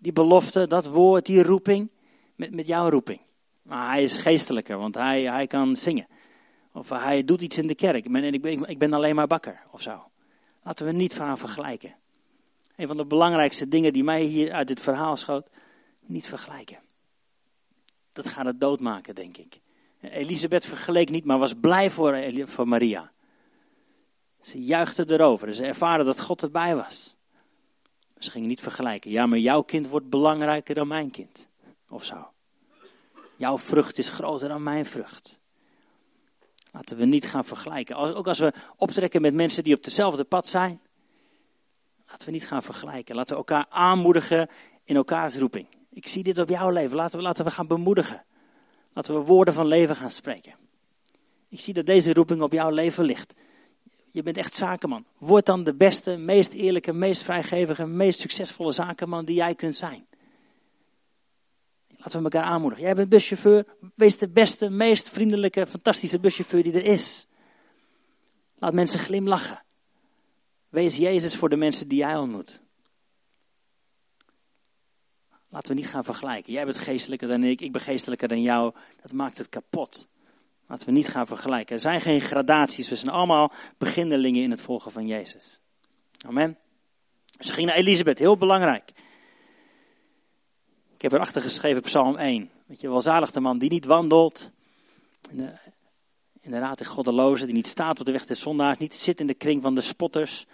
Die 0.00 0.12
belofte, 0.12 0.66
dat 0.66 0.86
woord, 0.86 1.26
die 1.26 1.42
roeping, 1.42 1.90
met, 2.34 2.54
met 2.54 2.66
jouw 2.66 2.88
roeping. 2.88 3.20
Maar 3.62 3.90
hij 3.90 4.02
is 4.02 4.16
geestelijker, 4.16 4.78
want 4.78 4.94
hij, 4.94 5.22
hij 5.22 5.46
kan 5.46 5.76
zingen. 5.76 6.06
Of 6.72 6.88
hij 6.88 7.24
doet 7.24 7.42
iets 7.42 7.58
in 7.58 7.66
de 7.66 7.74
kerk. 7.74 8.04
En 8.04 8.34
ik 8.34 8.42
ben, 8.42 8.68
ik 8.68 8.78
ben 8.78 8.92
alleen 8.92 9.14
maar 9.14 9.26
bakker 9.26 9.62
of 9.70 9.82
zo. 9.82 10.10
Laten 10.62 10.86
we 10.86 10.92
niet 10.92 11.14
van 11.14 11.38
vergelijken. 11.38 11.94
Een 12.76 12.86
van 12.86 12.96
de 12.96 13.06
belangrijkste 13.06 13.68
dingen 13.68 13.92
die 13.92 14.04
mij 14.04 14.22
hier 14.22 14.52
uit 14.52 14.68
dit 14.68 14.80
verhaal 14.80 15.16
schoot. 15.16 15.48
Niet 16.00 16.26
vergelijken. 16.26 16.78
Dat 18.12 18.28
gaat 18.28 18.46
het 18.46 18.60
doodmaken, 18.60 19.14
denk 19.14 19.36
ik. 19.36 19.60
Elisabeth 20.00 20.66
vergeleek 20.66 21.10
niet, 21.10 21.24
maar 21.24 21.38
was 21.38 21.54
blij 21.60 21.90
voor, 21.90 22.18
Maria. 22.64 23.12
Ze 24.40 24.64
juichte 24.64 25.12
erover. 25.12 25.54
Ze 25.54 25.64
ervaren 25.64 26.04
dat 26.04 26.20
God 26.20 26.42
erbij 26.42 26.76
was. 26.76 27.16
Ze 28.18 28.30
gingen 28.30 28.48
niet 28.48 28.60
vergelijken. 28.60 29.10
Ja, 29.10 29.26
maar 29.26 29.38
jouw 29.38 29.62
kind 29.62 29.88
wordt 29.88 30.08
belangrijker 30.08 30.74
dan 30.74 30.88
mijn 30.88 31.10
kind. 31.10 31.46
Of 31.88 32.04
zo. 32.04 32.30
Jouw 33.36 33.58
vrucht 33.58 33.98
is 33.98 34.08
groter 34.08 34.48
dan 34.48 34.62
mijn 34.62 34.86
vrucht. 34.86 35.40
Laten 36.72 36.96
we 36.96 37.04
niet 37.04 37.26
gaan 37.26 37.44
vergelijken. 37.44 37.96
Ook 37.96 38.26
als 38.26 38.38
we 38.38 38.52
optrekken 38.76 39.22
met 39.22 39.34
mensen 39.34 39.64
die 39.64 39.74
op 39.74 39.82
dezelfde 39.82 40.24
pad 40.24 40.46
zijn. 40.46 40.80
Laten 42.06 42.26
we 42.26 42.32
niet 42.32 42.46
gaan 42.46 42.62
vergelijken. 42.62 43.14
Laten 43.14 43.32
we 43.32 43.38
elkaar 43.38 43.66
aanmoedigen 43.68 44.48
in 44.84 44.96
elkaars 44.96 45.36
roeping. 45.36 45.66
Ik 45.90 46.06
zie 46.06 46.22
dit 46.22 46.38
op 46.38 46.48
jouw 46.48 46.70
leven. 46.70 46.96
Laten 46.96 47.18
we, 47.18 47.24
laten 47.24 47.44
we 47.44 47.50
gaan 47.50 47.66
bemoedigen. 47.66 48.24
Laten 48.92 49.14
we 49.14 49.20
woorden 49.20 49.54
van 49.54 49.66
leven 49.66 49.96
gaan 49.96 50.10
spreken. 50.10 50.54
Ik 51.48 51.60
zie 51.60 51.74
dat 51.74 51.86
deze 51.86 52.12
roeping 52.12 52.42
op 52.42 52.52
jouw 52.52 52.70
leven 52.70 53.04
ligt. 53.04 53.34
Je 54.10 54.22
bent 54.22 54.36
echt 54.36 54.54
zakenman. 54.54 55.04
Word 55.18 55.46
dan 55.46 55.64
de 55.64 55.74
beste, 55.74 56.16
meest 56.16 56.52
eerlijke, 56.52 56.92
meest 56.92 57.22
vrijgevige, 57.22 57.86
meest 57.86 58.20
succesvolle 58.20 58.72
zakenman 58.72 59.24
die 59.24 59.36
jij 59.36 59.54
kunt 59.54 59.76
zijn. 59.76 60.06
Laten 61.96 62.18
we 62.18 62.24
elkaar 62.24 62.50
aanmoedigen. 62.50 62.84
Jij 62.84 62.94
bent 62.94 63.08
buschauffeur. 63.08 63.64
Wees 63.94 64.18
de 64.18 64.28
beste, 64.28 64.70
meest 64.70 65.08
vriendelijke, 65.08 65.66
fantastische 65.66 66.20
buschauffeur 66.20 66.62
die 66.62 66.72
er 66.72 66.84
is. 66.84 67.26
Laat 68.58 68.72
mensen 68.72 68.98
glimlachen. 68.98 69.62
Wees 70.68 70.96
Jezus 70.96 71.36
voor 71.36 71.48
de 71.48 71.56
mensen 71.56 71.88
die 71.88 71.98
jij 71.98 72.16
ontmoet. 72.16 72.62
Laten 75.48 75.74
we 75.74 75.80
niet 75.80 75.90
gaan 75.90 76.04
vergelijken. 76.04 76.52
Jij 76.52 76.64
bent 76.64 76.78
geestelijker 76.78 77.28
dan 77.28 77.42
ik, 77.42 77.60
ik 77.60 77.72
ben 77.72 77.80
geestelijker 77.80 78.28
dan 78.28 78.42
jou. 78.42 78.74
Dat 79.02 79.12
maakt 79.12 79.38
het 79.38 79.48
kapot. 79.48 80.08
Laten 80.66 80.86
we 80.86 80.92
niet 80.92 81.08
gaan 81.08 81.26
vergelijken. 81.26 81.74
Er 81.74 81.80
zijn 81.80 82.00
geen 82.00 82.20
gradaties. 82.20 82.88
We 82.88 82.96
zijn 82.96 83.14
allemaal 83.14 83.52
beginnelingen 83.78 84.42
in 84.42 84.50
het 84.50 84.60
volgen 84.60 84.92
van 84.92 85.06
Jezus. 85.06 85.60
Amen. 86.26 86.58
Ze 87.38 87.52
ging 87.52 87.66
naar 87.66 87.76
Elisabeth, 87.76 88.18
heel 88.18 88.36
belangrijk. 88.36 88.90
Ik 90.94 91.02
heb 91.02 91.12
erachter 91.12 91.40
geschreven, 91.40 91.82
Psalm 91.82 92.16
1. 92.16 92.50
Weet 92.66 92.80
je, 92.80 92.88
welzalig 92.88 93.30
de 93.30 93.40
man 93.40 93.58
die 93.58 93.70
niet 93.70 93.84
wandelt 93.84 94.50
in 95.30 95.36
de, 95.36 95.52
in 96.40 96.50
de 96.50 97.34
die 97.36 97.54
niet 97.54 97.66
staat 97.66 98.00
op 98.00 98.06
de 98.06 98.12
weg 98.12 98.26
des 98.26 98.40
zondaars, 98.40 98.78
niet 98.78 98.94
zit 98.94 99.20
in 99.20 99.26
de 99.26 99.34
kring 99.34 99.62
van 99.62 99.74
de 99.74 99.80
spotters. 99.80 100.46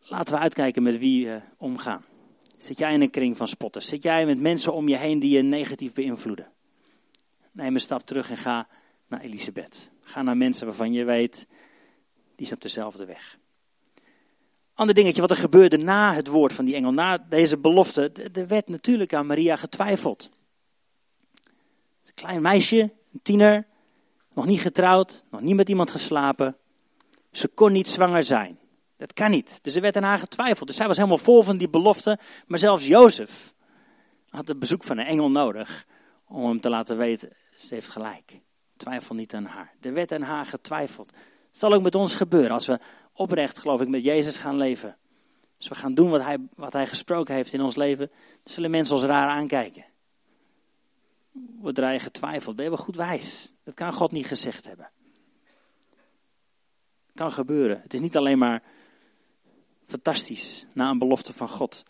Laten 0.00 0.34
we 0.34 0.40
uitkijken 0.40 0.82
met 0.82 0.98
wie 0.98 1.26
we 1.26 1.40
omgaan. 1.56 2.04
Zit 2.58 2.78
jij 2.78 2.92
in 2.92 3.00
een 3.00 3.10
kring 3.10 3.36
van 3.36 3.48
spotters? 3.48 3.86
Zit 3.86 4.02
jij 4.02 4.26
met 4.26 4.40
mensen 4.40 4.72
om 4.72 4.88
je 4.88 4.96
heen 4.96 5.18
die 5.18 5.36
je 5.36 5.42
negatief 5.42 5.92
beïnvloeden? 5.92 6.52
Neem 7.52 7.74
een 7.74 7.80
stap 7.80 8.02
terug 8.02 8.30
en 8.30 8.36
ga 8.36 8.68
naar 9.06 9.20
Elisabeth. 9.20 9.90
Ga 10.00 10.22
naar 10.22 10.36
mensen 10.36 10.66
waarvan 10.66 10.92
je 10.92 11.04
weet, 11.04 11.46
die 12.36 12.46
zijn 12.46 12.58
op 12.58 12.62
dezelfde 12.62 13.04
weg. 13.04 13.38
Ander 14.74 14.94
dingetje 14.94 15.20
wat 15.20 15.30
er 15.30 15.36
gebeurde 15.36 15.76
na 15.76 16.14
het 16.14 16.26
woord 16.26 16.52
van 16.52 16.64
die 16.64 16.74
engel, 16.74 16.92
na 16.92 17.18
deze 17.18 17.58
belofte. 17.58 18.12
Er 18.32 18.46
werd 18.46 18.68
natuurlijk 18.68 19.14
aan 19.14 19.26
Maria 19.26 19.56
getwijfeld. 19.56 20.30
Klein 22.14 22.42
meisje, 22.42 22.80
een 23.12 23.22
tiener, 23.22 23.66
nog 24.34 24.46
niet 24.46 24.60
getrouwd, 24.60 25.24
nog 25.30 25.40
niet 25.40 25.56
met 25.56 25.68
iemand 25.68 25.90
geslapen. 25.90 26.56
Ze 27.30 27.48
kon 27.48 27.72
niet 27.72 27.88
zwanger 27.88 28.24
zijn. 28.24 28.58
Dat 28.98 29.12
kan 29.12 29.30
niet. 29.30 29.58
Dus 29.62 29.74
er 29.74 29.80
werd 29.80 29.96
aan 29.96 30.02
haar 30.02 30.18
getwijfeld. 30.18 30.66
Dus 30.66 30.76
zij 30.76 30.86
was 30.86 30.96
helemaal 30.96 31.18
vol 31.18 31.42
van 31.42 31.56
die 31.56 31.68
belofte. 31.68 32.18
Maar 32.46 32.58
zelfs 32.58 32.86
Jozef 32.86 33.54
had 34.28 34.48
het 34.48 34.58
bezoek 34.58 34.84
van 34.84 34.98
een 34.98 35.06
engel 35.06 35.30
nodig 35.30 35.86
om 36.26 36.44
hem 36.44 36.60
te 36.60 36.68
laten 36.68 36.96
weten, 36.96 37.32
ze 37.54 37.74
heeft 37.74 37.90
gelijk. 37.90 38.40
Twijfel 38.76 39.14
niet 39.14 39.34
aan 39.34 39.44
haar. 39.44 39.74
Er 39.80 39.92
werd 39.92 40.12
aan 40.12 40.22
haar 40.22 40.46
getwijfeld. 40.46 41.10
Het 41.50 41.58
zal 41.58 41.72
ook 41.72 41.82
met 41.82 41.94
ons 41.94 42.14
gebeuren 42.14 42.50
als 42.50 42.66
we 42.66 42.78
oprecht, 43.12 43.58
geloof 43.58 43.80
ik, 43.80 43.88
met 43.88 44.04
Jezus 44.04 44.36
gaan 44.36 44.56
leven. 44.56 44.96
Als 45.56 45.68
we 45.68 45.74
gaan 45.74 45.94
doen 45.94 46.10
wat 46.10 46.22
hij, 46.22 46.38
wat 46.54 46.72
hij 46.72 46.86
gesproken 46.86 47.34
heeft 47.34 47.52
in 47.52 47.60
ons 47.60 47.76
leven, 47.76 48.10
zullen 48.44 48.70
mensen 48.70 48.94
ons 48.94 49.04
raar 49.04 49.28
aankijken. 49.28 49.84
Wordt 51.32 51.78
er 51.78 52.00
getwijfeld? 52.00 52.56
Ben 52.56 52.64
je 52.64 52.70
wel 52.70 52.84
goed 52.84 52.96
wijs? 52.96 53.52
Dat 53.64 53.74
kan 53.74 53.92
God 53.92 54.12
niet 54.12 54.26
gezegd 54.26 54.66
hebben. 54.66 54.90
Het 57.06 57.16
kan 57.16 57.32
gebeuren. 57.32 57.80
Het 57.82 57.94
is 57.94 58.00
niet 58.00 58.16
alleen 58.16 58.38
maar 58.38 58.62
fantastisch 59.88 60.66
na 60.72 60.90
een 60.90 60.98
belofte 60.98 61.32
van 61.32 61.48
God. 61.48 61.84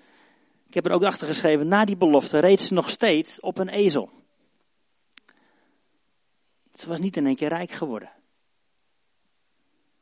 Ik 0.67 0.75
heb 0.75 0.87
er 0.87 0.93
ook 0.93 1.05
achter 1.05 1.27
geschreven, 1.27 1.69
na 1.69 1.85
die 1.85 1.97
belofte 1.97 2.39
reed 2.39 2.61
ze 2.61 2.75
nog 2.75 2.91
steeds 2.91 3.41
op 3.41 3.59
een 3.59 3.69
ezel. 3.69 4.11
Ze 6.75 6.89
was 6.89 6.99
niet 6.99 7.17
in 7.17 7.27
één 7.27 7.37
keer 7.37 7.49
rijk 7.49 7.71
geworden. 7.71 8.11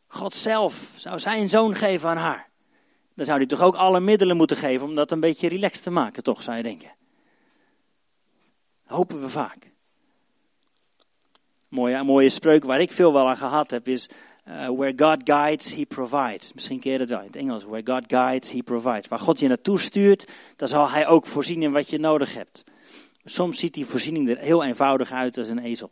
God 0.07 0.35
zelf 0.35 0.95
zou 0.97 1.19
zijn 1.19 1.49
zoon 1.49 1.75
geven 1.75 2.09
aan 2.09 2.17
haar. 2.17 2.51
Dan 3.15 3.25
zou 3.25 3.39
hij 3.39 3.47
toch 3.47 3.61
ook 3.61 3.75
alle 3.75 4.01
middelen 4.01 4.37
moeten 4.37 4.57
geven 4.57 4.87
om 4.87 4.95
dat 4.95 5.11
een 5.11 5.21
beetje 5.21 5.49
relaxed 5.49 5.83
te 5.83 5.91
maken, 5.91 6.23
toch, 6.23 6.43
zou 6.43 6.57
je 6.57 6.63
denken. 6.63 6.95
Hopen 8.85 9.21
we 9.21 9.29
vaak. 9.29 9.71
Mooie, 11.69 12.03
mooie 12.03 12.31
spreuk 12.31 12.65
waar 12.65 12.81
ik 12.81 12.91
veel 12.91 13.13
wel 13.13 13.29
aan 13.29 13.37
gehad 13.37 13.71
heb 13.71 13.89
is, 13.89 14.09
uh, 14.49 14.69
where 14.69 14.93
God 14.97 15.21
guides, 15.25 15.75
he 15.75 15.85
provides. 15.85 16.53
Misschien 16.53 16.81
keer 16.81 17.01
het 17.01 17.09
wel 17.09 17.21
in 17.21 17.27
het 17.27 17.37
Engels. 17.37 17.65
Where 17.65 17.93
God 17.93 18.05
guides, 18.07 18.53
he 18.53 18.63
provides. 18.63 19.09
Waar 19.09 19.19
God 19.19 19.41
je 19.41 19.49
naartoe 19.49 19.79
stuurt, 19.79 20.29
dan 20.57 20.69
zal 20.69 20.91
hij 20.91 21.07
ook 21.07 21.27
voorzien 21.27 21.63
in 21.63 21.73
wat 21.73 21.91
je 21.91 21.99
nodig 21.99 22.35
hebt. 22.35 22.65
Soms 23.25 23.59
ziet 23.59 23.75
die 23.75 23.87
voorziening 23.87 24.29
er 24.29 24.39
heel 24.39 24.65
eenvoudig 24.65 25.13
uit 25.13 25.39
als 25.39 25.49
een 25.49 25.59
ezel. 25.59 25.91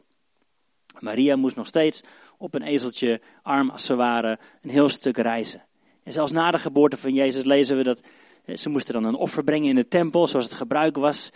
Maria 0.99 1.37
moest 1.37 1.57
nog 1.57 1.67
steeds 1.67 2.03
op 2.39 2.55
een 2.55 2.63
ezeltje, 2.63 3.21
arm 3.43 3.71
als 3.71 3.85
ze 3.85 3.95
waren, 3.95 4.39
een 4.61 4.71
heel 4.71 4.89
stuk 4.89 5.17
reizen. 5.17 5.63
En 6.03 6.13
zelfs 6.13 6.33
na 6.33 6.51
de 6.51 6.59
geboorte 6.59 6.97
van 6.97 7.13
Jezus 7.13 7.45
lezen 7.45 7.77
we 7.77 7.83
dat 7.83 8.03
eh, 8.45 8.57
ze 8.57 8.69
moesten 8.69 8.95
dan 8.95 9.05
een 9.05 9.15
offer 9.15 9.45
brengen 9.45 9.69
in 9.69 9.75
de 9.75 9.89
tempel, 9.89 10.27
zoals 10.27 10.45
het 10.45 10.55
gebruik 10.55 10.97
was. 10.97 11.31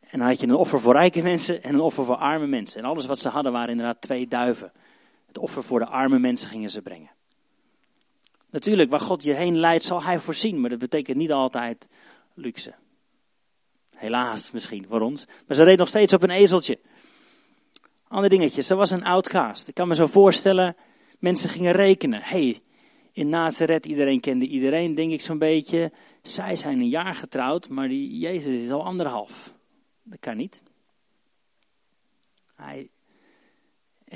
En 0.00 0.18
dan 0.18 0.28
had 0.28 0.40
je 0.40 0.46
een 0.46 0.54
offer 0.54 0.80
voor 0.80 0.92
rijke 0.92 1.22
mensen 1.22 1.62
en 1.62 1.74
een 1.74 1.80
offer 1.80 2.04
voor 2.04 2.16
arme 2.16 2.46
mensen. 2.46 2.80
En 2.80 2.88
alles 2.88 3.06
wat 3.06 3.18
ze 3.18 3.28
hadden 3.28 3.52
waren 3.52 3.70
inderdaad 3.70 4.00
twee 4.00 4.28
duiven. 4.28 4.72
Het 5.26 5.38
offer 5.38 5.62
voor 5.62 5.78
de 5.78 5.86
arme 5.86 6.18
mensen 6.18 6.48
gingen 6.48 6.70
ze 6.70 6.82
brengen. 6.82 7.10
Natuurlijk, 8.50 8.90
waar 8.90 9.00
God 9.00 9.22
je 9.22 9.34
heen 9.34 9.56
leidt, 9.56 9.84
zal 9.84 10.02
hij 10.02 10.18
voorzien, 10.18 10.60
maar 10.60 10.70
dat 10.70 10.78
betekent 10.78 11.16
niet 11.16 11.32
altijd 11.32 11.88
luxe. 12.34 12.74
Helaas 13.96 14.50
misschien 14.50 14.86
voor 14.88 15.00
ons. 15.00 15.24
Maar 15.46 15.56
ze 15.56 15.62
reed 15.62 15.78
nog 15.78 15.88
steeds 15.88 16.12
op 16.12 16.22
een 16.22 16.30
ezeltje. 16.30 16.78
Ander 18.08 18.30
dingetje, 18.30 18.62
ze 18.62 18.74
was 18.74 18.90
een 18.90 19.04
outcast. 19.04 19.68
Ik 19.68 19.74
kan 19.74 19.88
me 19.88 19.94
zo 19.94 20.06
voorstellen, 20.06 20.76
mensen 21.18 21.48
gingen 21.48 21.72
rekenen. 21.72 22.22
hey, 22.22 22.60
in 23.12 23.28
Nazareth, 23.28 23.86
iedereen 23.86 24.20
kende 24.20 24.46
iedereen, 24.46 24.94
denk 24.94 25.12
ik 25.12 25.20
zo'n 25.20 25.38
beetje. 25.38 25.92
Zij 26.22 26.56
zijn 26.56 26.80
een 26.80 26.88
jaar 26.88 27.14
getrouwd, 27.14 27.68
maar 27.68 27.88
die 27.88 28.18
Jezus 28.18 28.64
is 28.64 28.70
al 28.70 28.84
anderhalf. 28.84 29.54
Dat 30.02 30.18
kan 30.18 30.36
niet. 30.36 30.62
Hij, 32.54 32.88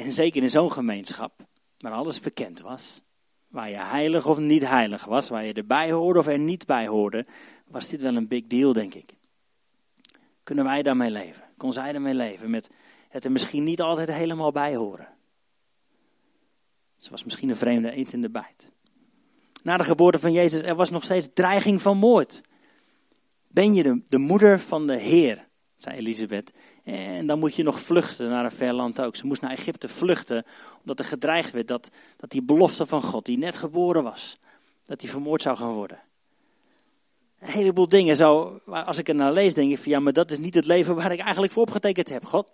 en 0.04 0.12
zeker 0.12 0.42
in 0.42 0.50
zo'n 0.50 0.73
gemeenschap, 0.73 1.47
waar 1.78 1.92
alles 1.92 2.21
bekend 2.21 2.61
was, 2.61 3.02
waar 3.49 3.71
je 3.71 3.76
heilig 3.76 4.26
of 4.26 4.38
niet 4.38 4.66
heilig 4.66 5.04
was, 5.04 5.28
waar 5.28 5.45
je 5.45 5.52
erbij 5.52 5.92
hoorde 5.92 6.19
of 6.19 6.26
er 6.26 6.38
niet 6.38 6.66
bij 6.66 6.87
hoorde, 6.87 7.26
was 7.66 7.88
dit 7.88 8.00
wel 8.00 8.16
een 8.16 8.28
big 8.28 8.47
deal, 8.47 8.73
denk 8.73 8.95
ik. 8.95 9.14
Kunnen 10.42 10.64
wij 10.64 10.83
daarmee 10.83 11.11
leven? 11.11 11.45
Kon 11.57 11.73
zij 11.73 11.92
daarmee 11.92 12.14
leven 12.14 12.50
met 12.50 12.71
het 13.09 13.25
er 13.25 13.33
misschien 13.33 13.64
niet 13.64 13.80
altijd 13.80 14.12
helemaal 14.12 14.52
bij 14.52 14.76
horen. 14.76 15.09
Ze 16.97 17.11
was 17.11 17.25
misschien 17.25 17.49
een 17.49 17.57
vreemde 17.57 17.90
eend 17.90 18.12
in 18.12 18.21
de 18.21 18.30
bijt. 18.30 18.69
Na 19.62 19.76
de 19.76 19.85
geboorte 19.85 20.19
van 20.19 20.33
Jezus, 20.33 20.62
er 20.62 20.75
was 20.75 20.90
nog 20.90 21.04
steeds 21.04 21.28
dreiging 21.35 21.83
van 21.83 21.97
moord. 21.97 22.42
Ben 23.49 23.75
je 23.75 23.83
de, 23.83 24.02
de 24.09 24.19
moeder 24.19 24.61
van 24.61 24.87
de 24.87 24.97
Heer, 24.97 25.49
zei 25.83 25.97
Elisabeth. 25.97 26.51
En 26.85 27.27
dan 27.27 27.39
moet 27.39 27.55
je 27.55 27.63
nog 27.63 27.81
vluchten 27.81 28.29
naar 28.29 28.45
een 28.45 28.51
ver 28.51 28.73
land 28.73 29.01
ook. 29.01 29.17
Ze 29.17 29.27
moest 29.27 29.41
naar 29.41 29.51
Egypte 29.51 29.89
vluchten, 29.89 30.45
omdat 30.81 30.99
er 30.99 31.05
gedreigd 31.05 31.53
werd 31.53 31.69
dat, 31.69 31.91
dat 32.17 32.31
die 32.31 32.43
belofte 32.43 32.87
van 32.87 33.03
God, 33.03 33.25
die 33.25 33.39
net 33.39 33.57
geboren 33.57 34.03
was, 34.03 34.39
dat 34.87 35.01
die 35.01 35.11
vermoord 35.11 35.43
zou 35.43 35.57
gaan 35.57 35.73
worden. 35.73 35.99
Een 37.39 37.51
heleboel 37.51 37.89
dingen, 37.89 38.17
zo, 38.17 38.61
als 38.67 38.99
ik 38.99 39.09
er 39.09 39.15
naar 39.15 39.33
lees, 39.33 39.55
denk 39.55 39.71
ik 39.71 39.79
van 39.79 39.93
ja, 39.93 40.01
maar 40.01 40.13
dat 40.13 40.31
is 40.31 40.39
niet 40.39 40.55
het 40.55 40.67
leven 40.67 40.95
waar 40.95 41.13
ik 41.13 41.21
eigenlijk 41.21 41.53
voor 41.53 41.63
opgetekend 41.63 42.09
heb, 42.09 42.25
God 42.25 42.53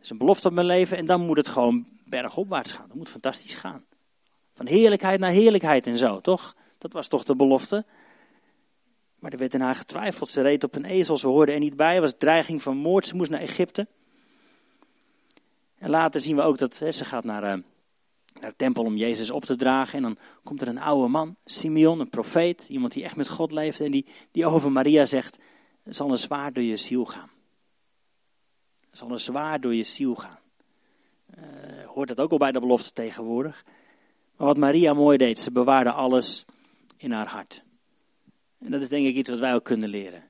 is 0.00 0.10
een 0.10 0.18
belofte 0.18 0.48
op 0.48 0.54
mijn 0.54 0.66
leven 0.66 0.96
en 0.96 1.04
dan 1.04 1.20
moet 1.20 1.36
het 1.36 1.48
gewoon 1.48 1.86
bergopwaarts 2.04 2.72
gaan. 2.72 2.88
Dat 2.88 2.96
moet 2.96 3.08
fantastisch 3.08 3.54
gaan. 3.54 3.84
Van 4.54 4.66
heerlijkheid 4.66 5.20
naar 5.20 5.30
heerlijkheid 5.30 5.86
en 5.86 5.98
zo, 5.98 6.20
toch? 6.20 6.56
Dat 6.78 6.92
was 6.92 7.08
toch 7.08 7.24
de 7.24 7.36
belofte? 7.36 7.84
Maar 9.20 9.32
er 9.32 9.38
werd 9.38 9.54
in 9.54 9.60
haar 9.60 9.74
getwijfeld. 9.74 10.30
Ze 10.30 10.42
reed 10.42 10.64
op 10.64 10.74
een 10.74 10.84
ezel, 10.84 11.16
ze 11.16 11.26
hoorde 11.26 11.52
er 11.52 11.58
niet 11.58 11.76
bij. 11.76 11.94
Er 11.94 12.00
was 12.00 12.14
dreiging 12.18 12.62
van 12.62 12.76
moord, 12.76 13.06
ze 13.06 13.16
moest 13.16 13.30
naar 13.30 13.40
Egypte. 13.40 13.86
En 15.78 15.90
later 15.90 16.20
zien 16.20 16.36
we 16.36 16.42
ook 16.42 16.58
dat 16.58 16.74
ze 16.74 17.04
gaat 17.04 17.24
naar, 17.24 17.42
uh, 17.42 17.62
naar 18.40 18.50
de 18.50 18.56
tempel 18.56 18.84
om 18.84 18.96
Jezus 18.96 19.30
op 19.30 19.44
te 19.44 19.56
dragen. 19.56 19.96
En 19.96 20.02
dan 20.02 20.18
komt 20.42 20.60
er 20.60 20.68
een 20.68 20.80
oude 20.80 21.08
man, 21.08 21.36
Simeon, 21.44 22.00
een 22.00 22.10
profeet. 22.10 22.68
Iemand 22.68 22.92
die 22.92 23.04
echt 23.04 23.16
met 23.16 23.28
God 23.28 23.52
leeft 23.52 23.80
en 23.80 23.90
die, 23.90 24.06
die 24.32 24.46
over 24.46 24.72
Maria 24.72 25.04
zegt, 25.04 25.38
zal 25.84 26.10
een 26.10 26.18
zwaard 26.18 26.54
door 26.54 26.64
je 26.64 26.76
ziel 26.76 27.04
gaan 27.04 27.30
zal 28.90 29.10
een 29.10 29.20
zwaar 29.20 29.60
door 29.60 29.74
je 29.74 29.84
ziel 29.84 30.14
gaan. 30.14 30.38
Uh, 31.38 31.86
hoort 31.86 32.08
dat 32.08 32.20
ook 32.20 32.30
al 32.30 32.38
bij 32.38 32.52
de 32.52 32.60
belofte 32.60 32.92
tegenwoordig. 32.92 33.64
Maar 34.36 34.46
wat 34.46 34.56
Maria 34.56 34.94
mooi 34.94 35.18
deed, 35.18 35.40
ze 35.40 35.52
bewaarde 35.52 35.92
alles 35.92 36.44
in 36.96 37.12
haar 37.12 37.28
hart. 37.28 37.62
En 38.60 38.70
dat 38.70 38.82
is 38.82 38.88
denk 38.88 39.06
ik 39.06 39.14
iets 39.14 39.30
wat 39.30 39.38
wij 39.38 39.54
ook 39.54 39.64
kunnen 39.64 39.88
leren. 39.88 40.22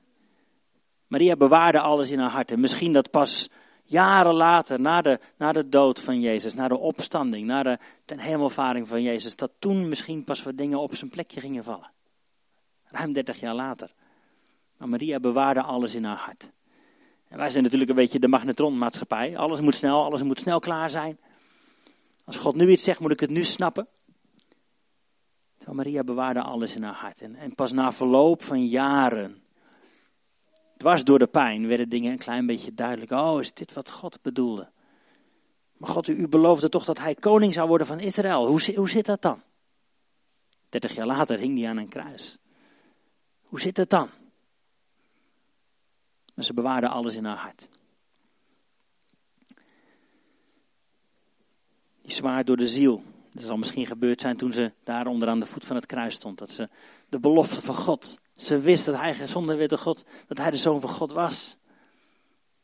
Maria 1.07 1.35
bewaarde 1.35 1.79
alles 1.79 2.11
in 2.11 2.19
haar 2.19 2.29
hart. 2.29 2.51
En 2.51 2.59
misschien 2.59 2.93
dat 2.93 3.11
pas 3.11 3.49
jaren 3.83 4.33
later, 4.33 4.79
na 4.79 5.01
de, 5.01 5.19
na 5.37 5.51
de 5.51 5.69
dood 5.69 5.99
van 5.99 6.19
Jezus, 6.19 6.53
na 6.53 6.67
de 6.67 6.77
opstanding, 6.77 7.45
na 7.45 7.63
de 7.63 7.77
ten 8.05 8.19
hemelvaring 8.19 8.87
van 8.87 9.01
Jezus, 9.01 9.35
dat 9.35 9.51
toen 9.59 9.89
misschien 9.89 10.23
pas 10.23 10.43
wat 10.43 10.57
dingen 10.57 10.79
op 10.79 10.95
zijn 10.95 11.09
plekje 11.09 11.39
gingen 11.39 11.63
vallen. 11.63 11.91
Ruim 12.85 13.13
30 13.13 13.39
jaar 13.39 13.55
later. 13.55 13.93
Maar 14.77 14.89
Maria 14.89 15.19
bewaarde 15.19 15.61
alles 15.61 15.95
in 15.95 16.03
haar 16.03 16.17
hart. 16.17 16.51
En 17.27 17.37
wij 17.37 17.49
zijn 17.49 17.63
natuurlijk 17.63 17.89
een 17.89 17.95
beetje 17.95 18.19
de 18.19 18.27
magnetronmaatschappij. 18.27 19.37
Alles 19.37 19.59
moet 19.59 19.75
snel, 19.75 20.03
alles 20.03 20.23
moet 20.23 20.39
snel 20.39 20.59
klaar 20.59 20.89
zijn. 20.89 21.19
Als 22.25 22.35
God 22.35 22.55
nu 22.55 22.69
iets 22.69 22.83
zegt, 22.83 22.99
moet 22.99 23.11
ik 23.11 23.19
het 23.19 23.29
nu 23.29 23.43
snappen. 23.43 23.87
Maria 25.67 26.03
bewaarde 26.03 26.41
alles 26.41 26.75
in 26.75 26.83
haar 26.83 26.93
hart. 26.93 27.21
En, 27.21 27.35
en 27.35 27.55
pas 27.55 27.71
na 27.71 27.91
verloop 27.91 28.43
van 28.43 28.65
jaren, 28.65 29.43
dwars 30.77 31.03
door 31.03 31.19
de 31.19 31.27
pijn, 31.27 31.67
werden 31.67 31.89
dingen 31.89 32.11
een 32.11 32.17
klein 32.17 32.45
beetje 32.45 32.73
duidelijk. 32.73 33.11
Oh, 33.11 33.41
is 33.41 33.53
dit 33.53 33.73
wat 33.73 33.89
God 33.89 34.21
bedoelde? 34.21 34.69
Maar 35.77 35.89
God, 35.89 36.07
u, 36.07 36.27
beloofde 36.27 36.69
toch 36.69 36.85
dat 36.85 36.99
hij 36.99 37.15
koning 37.15 37.53
zou 37.53 37.67
worden 37.67 37.87
van 37.87 37.99
Israël. 37.99 38.47
Hoe, 38.47 38.75
hoe 38.75 38.89
zit 38.89 39.05
dat 39.05 39.21
dan? 39.21 39.41
30 40.69 40.95
jaar 40.95 41.05
later 41.05 41.39
hing 41.39 41.59
hij 41.59 41.69
aan 41.69 41.77
een 41.77 41.89
kruis. 41.89 42.37
Hoe 43.41 43.59
zit 43.59 43.77
het 43.77 43.89
dan? 43.89 44.09
Maar 46.33 46.45
ze 46.45 46.53
bewaarde 46.53 46.87
alles 46.87 47.15
in 47.15 47.25
haar 47.25 47.37
hart. 47.37 47.67
Die 52.01 52.11
zwaar 52.11 52.45
door 52.45 52.57
de 52.57 52.67
ziel. 52.67 53.03
Dat 53.31 53.43
zal 53.43 53.57
misschien 53.57 53.85
gebeurd 53.85 54.21
zijn 54.21 54.37
toen 54.37 54.53
ze 54.53 54.71
daar 54.83 55.07
onderaan 55.07 55.39
de 55.39 55.45
voet 55.45 55.65
van 55.65 55.75
het 55.75 55.85
kruis 55.85 56.15
stond. 56.15 56.37
Dat 56.37 56.49
ze 56.49 56.69
de 57.09 57.19
belofte 57.19 57.61
van 57.61 57.75
God. 57.75 58.19
Ze 58.35 58.59
wist 58.59 58.85
dat 58.85 58.95
hij 58.95 59.15
gezonde 59.15 59.55
werd 59.55 59.69
door 59.69 59.79
God. 59.79 60.05
Dat 60.27 60.37
hij 60.37 60.51
de 60.51 60.57
zoon 60.57 60.81
van 60.81 60.89
God 60.89 61.11
was. 61.11 61.57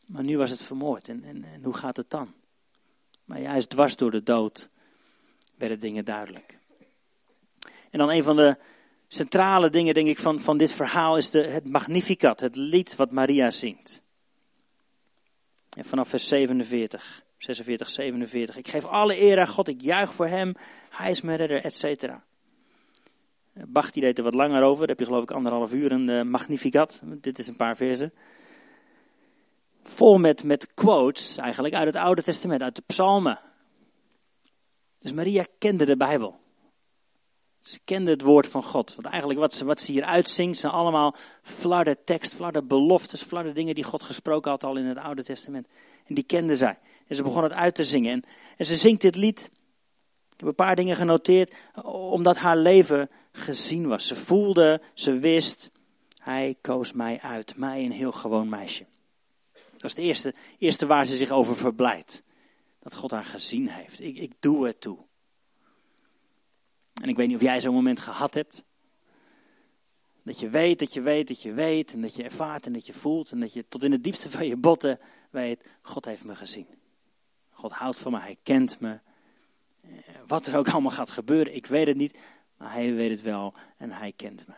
Maar 0.06 0.24
nu 0.24 0.38
was 0.38 0.50
het 0.50 0.62
vermoord. 0.62 1.08
En, 1.08 1.24
en, 1.24 1.44
en 1.44 1.64
hoe 1.64 1.74
gaat 1.74 1.98
het 1.98 2.10
dan? 2.10 2.34
Maar 3.26 3.42
juist 3.42 3.70
dwars 3.70 3.96
door 3.96 4.12
de 4.12 4.24
dood 4.24 4.70
werden 5.56 5.80
dingen 5.80 6.06
duidelijk. 6.06 6.58
En 7.90 8.00
dan 8.00 8.10
een 8.10 8.24
van 8.24 8.36
de 8.36 8.58
centrale 9.08 9.70
dingen, 9.70 9.94
denk 9.94 10.08
ik, 10.08 10.20
van, 10.20 10.40
van 10.40 10.58
dit 10.58 10.72
verhaal 10.72 11.18
is 11.18 11.30
de, 11.30 11.44
het 11.44 11.68
Magnificat, 11.68 12.40
het 12.40 12.56
lied 12.56 12.96
wat 12.96 13.12
Maria 13.12 13.52
zingt. 13.52 14.02
En 15.70 15.86
vanaf 15.86 16.10
vers 16.10 16.28
47, 16.28 17.24
46, 17.38 17.90
47. 17.90 18.58
Ik 18.58 18.68
geef 18.68 18.86
alle 18.86 19.22
eer 19.22 19.40
aan 19.40 19.48
God, 19.48 19.68
ik 19.68 19.82
juich 19.82 20.14
voor 20.14 20.28
hem, 20.28 20.54
hij 20.90 21.12
is 21.12 21.22
mijn 21.22 21.38
redder, 21.38 21.64
et 21.64 21.76
cetera. 21.76 22.24
Bach 23.54 23.92
die 23.92 24.02
deed 24.02 24.18
er 24.18 24.24
wat 24.24 24.34
langer 24.34 24.64
over, 24.64 24.80
daar 24.80 24.88
heb 24.88 25.00
je 25.00 25.06
geloof 25.06 25.24
ik 25.24 25.32
anderhalf 25.32 25.72
uur 25.74 25.92
een 25.92 26.30
Magnificat. 26.30 27.02
Dit 27.06 27.40
is 27.40 27.48
een 27.48 27.56
paar 27.56 27.76
versen. 27.76 28.14
Vol 29.84 30.18
met, 30.18 30.44
met 30.44 30.74
quotes 30.74 31.38
eigenlijk 31.38 31.74
uit 31.74 31.86
het 31.86 31.96
Oude 31.96 32.24
Testament, 32.24 32.62
uit 32.62 32.76
de 32.76 32.84
psalmen. 32.86 33.40
Dus 35.00 35.12
Maria 35.12 35.46
kende 35.58 35.86
de 35.86 35.98
Bijbel. 35.98 36.40
Ze 37.60 37.80
kende 37.84 38.12
het 38.12 38.22
woord 38.22 38.48
van 38.48 38.64
God. 38.64 38.96
Want 38.96 39.08
eigenlijk 39.08 39.40
wat 39.40 39.54
ze, 39.54 39.66
wat 39.66 39.82
ze 39.82 39.92
hier 39.92 40.04
uitzingt 40.04 40.60
zijn 40.60 40.74
allemaal 40.74 41.16
flarde 41.42 41.98
tekst, 42.04 42.34
flarde 42.34 42.64
beloftes, 42.64 43.22
flarde 43.22 43.52
dingen 43.52 43.76
die 43.76 43.84
God 43.84 44.04
gesproken 44.04 44.52
had 44.52 44.64
al 44.64 44.78
in 44.78 44.86
het 44.86 44.98
Oude 44.98 45.24
Testament. 45.24 45.68
En 46.06 46.16
die 46.16 46.24
kende 46.24 46.56
zij. 46.56 46.78
En 47.08 47.16
ze 47.16 47.24
begon 47.24 47.44
het 47.44 47.52
uit 47.52 47.76
te 47.76 47.84
zingen. 47.84 48.12
En, 48.12 48.24
en 48.58 48.66
ze 48.66 48.76
zingt 48.76 49.02
dit 49.02 49.16
lied. 49.16 49.52
Ik 50.38 50.44
heb 50.44 50.48
een 50.50 50.66
paar 50.66 50.76
dingen 50.76 50.96
genoteerd, 50.96 51.54
omdat 51.84 52.38
haar 52.38 52.58
leven 52.58 53.10
gezien 53.32 53.88
was. 53.88 54.08
Ze 54.08 54.16
voelde, 54.16 54.82
ze 54.94 55.12
wist, 55.12 55.72
hij 56.18 56.56
koos 56.62 56.94
mij 56.94 57.20
uit. 57.22 57.58
Mij 57.58 57.86
een 57.86 57.92
heel 57.92 58.12
gewoon 58.12 58.50
meisje. 58.50 58.86
Dat 59.54 59.84
is 59.84 59.92
het 59.92 60.06
eerste, 60.06 60.34
eerste 60.58 60.86
waar 60.86 61.06
ze 61.06 61.16
zich 61.16 61.32
over 61.32 61.56
verblijdt. 61.56 62.24
Dat 62.80 62.96
God 62.96 63.12
haar 63.12 63.24
gezien 63.24 63.70
heeft. 63.70 64.00
Ik, 64.00 64.18
ik 64.18 64.32
doe 64.40 64.68
het 64.68 64.82
toe. 64.82 64.98
En 67.02 67.10
ik 67.10 67.16
weet 67.16 67.28
niet 67.28 67.36
of 67.36 67.42
jij 67.42 67.62
zo'n 67.62 67.74
moment 67.74 68.00
gehad 68.00 68.34
hebt. 68.34 68.64
Dat 70.24 70.40
je 70.40 70.50
weet, 70.50 70.80
dat 70.80 70.94
je 70.94 71.02
weet, 71.02 71.28
dat 71.28 71.42
je 71.42 71.54
weet. 71.54 71.94
En 71.94 72.02
dat 72.02 72.16
je 72.16 72.24
ervaart 72.24 72.66
en 72.66 72.74
dat 72.74 72.86
je 72.86 72.94
voelt. 72.94 73.32
En 73.32 73.40
dat 73.40 73.54
je 73.54 73.66
tot 73.68 73.84
in 73.84 73.92
het 73.92 74.04
diepste 74.04 74.30
van 74.30 74.48
je 74.48 74.58
botten 74.58 75.00
weet, 75.30 75.64
God 75.82 76.06
heeft 76.06 76.24
me 76.24 76.36
gezien. 76.36 76.68
God 77.58 77.72
houdt 77.72 78.00
van 78.00 78.12
me, 78.12 78.20
hij 78.20 78.38
kent 78.44 78.80
me. 78.80 79.00
Eh, 79.82 79.90
wat 80.28 80.46
er 80.46 80.58
ook 80.58 80.70
allemaal 80.70 80.92
gaat 80.92 81.10
gebeuren, 81.10 81.56
ik 81.56 81.66
weet 81.66 81.88
het 81.88 81.98
niet. 81.98 82.18
Maar 82.58 82.72
hij 82.72 82.94
weet 82.94 83.10
het 83.10 83.22
wel 83.22 83.54
en 83.78 83.92
hij 83.92 84.14
kent 84.16 84.48
me. 84.48 84.54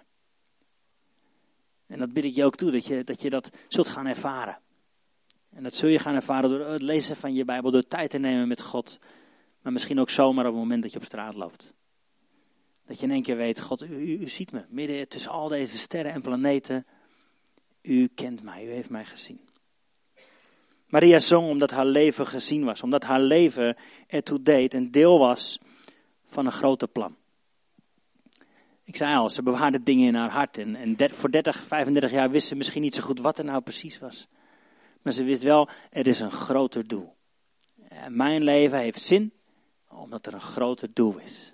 En 1.87 1.99
dat 1.99 2.13
bid 2.13 2.23
ik 2.23 2.35
je 2.35 2.45
ook 2.45 2.55
toe, 2.55 2.71
dat 2.71 2.85
je 2.85 3.03
dat, 3.03 3.21
je 3.21 3.29
dat 3.29 3.49
zult 3.67 3.87
gaan 3.87 4.05
ervaren. 4.05 4.59
En 5.49 5.63
dat 5.63 5.73
zul 5.73 5.89
je 5.89 5.99
gaan 5.99 6.15
ervaren 6.15 6.49
door 6.49 6.59
het 6.59 6.81
lezen 6.81 7.15
van 7.15 7.33
je 7.33 7.45
Bijbel, 7.45 7.71
door 7.71 7.85
tijd 7.85 8.09
te 8.09 8.17
nemen 8.17 8.47
met 8.47 8.61
God. 8.61 8.99
Maar 9.61 9.73
misschien 9.73 9.99
ook 9.99 10.09
zomaar 10.09 10.45
op 10.45 10.51
het 10.51 10.61
moment 10.61 10.81
dat 10.81 10.91
je 10.91 10.99
op 10.99 11.05
straat 11.05 11.33
loopt. 11.33 11.73
Dat 12.85 12.99
je 12.99 13.05
in 13.05 13.11
één 13.11 13.23
keer 13.23 13.37
weet, 13.37 13.61
God, 13.61 13.81
u, 13.81 14.19
u, 14.19 14.27
ziet 14.27 14.51
me 14.51 14.65
midden 14.69 15.07
tussen 15.07 15.31
al 15.31 15.47
deze 15.47 15.77
sterren 15.77 16.11
en 16.11 16.21
planeten. 16.21 16.85
U 17.81 18.07
kent 18.07 18.43
mij, 18.43 18.65
u 18.65 18.69
heeft 18.69 18.89
mij 18.89 19.05
gezien. 19.05 19.48
Maria 20.89 21.19
zong 21.19 21.49
omdat 21.49 21.71
haar 21.71 21.85
leven 21.85 22.27
gezien 22.27 22.65
was, 22.65 22.81
omdat 22.81 23.03
haar 23.03 23.21
leven 23.21 23.75
ertoe 24.07 24.41
deed 24.41 24.73
en 24.73 24.91
deel 24.91 25.19
was 25.19 25.59
van 26.25 26.45
een 26.45 26.51
grote 26.51 26.87
plan. 26.87 27.15
Ik 28.83 28.95
zei 28.95 29.15
al, 29.15 29.29
ze 29.29 29.43
bewaarde 29.43 29.83
dingen 29.83 30.07
in 30.07 30.15
haar 30.15 30.29
hart 30.29 30.57
en, 30.57 30.75
en 30.75 30.97
voor 31.11 31.31
30, 31.31 31.59
35 31.59 32.11
jaar 32.11 32.29
wist 32.29 32.47
ze 32.47 32.55
misschien 32.55 32.81
niet 32.81 32.95
zo 32.95 33.03
goed 33.03 33.19
wat 33.19 33.39
er 33.39 33.45
nou 33.45 33.61
precies 33.61 33.99
was. 33.99 34.27
Maar 35.01 35.13
ze 35.13 35.23
wist 35.23 35.43
wel, 35.43 35.69
er 35.89 36.07
is 36.07 36.19
een 36.19 36.31
groter 36.31 36.87
doel. 36.87 37.15
En 37.87 38.15
mijn 38.15 38.43
leven 38.43 38.79
heeft 38.79 39.01
zin 39.01 39.33
omdat 39.87 40.25
er 40.25 40.33
een 40.33 40.41
groter 40.41 40.89
doel 40.93 41.17
is. 41.17 41.53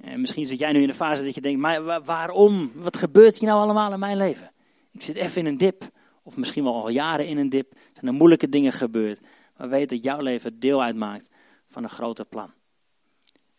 En 0.00 0.20
misschien 0.20 0.46
zit 0.46 0.58
jij 0.58 0.72
nu 0.72 0.80
in 0.80 0.88
de 0.88 0.94
fase 0.94 1.24
dat 1.24 1.34
je 1.34 1.40
denkt, 1.40 1.60
maar 1.60 2.04
waarom? 2.04 2.72
Wat 2.74 2.96
gebeurt 2.96 3.38
hier 3.38 3.48
nou 3.48 3.60
allemaal 3.60 3.92
in 3.92 3.98
mijn 3.98 4.16
leven? 4.16 4.52
Ik 4.92 5.02
zit 5.02 5.16
even 5.16 5.40
in 5.40 5.46
een 5.46 5.56
dip, 5.56 5.90
of 6.24 6.36
misschien 6.36 6.64
wel 6.64 6.74
al 6.74 6.88
jaren 6.88 7.26
in 7.26 7.38
een 7.38 7.48
dip. 7.48 7.72
Zijn 7.92 8.06
er 8.06 8.12
moeilijke 8.12 8.48
dingen 8.48 8.72
gebeurd. 8.72 9.20
Maar 9.56 9.68
weet 9.68 9.88
dat 9.88 10.02
jouw 10.02 10.20
leven 10.20 10.58
deel 10.58 10.82
uitmaakt 10.82 11.28
van 11.68 11.82
een 11.82 11.90
groter 11.90 12.24
plan. 12.24 12.52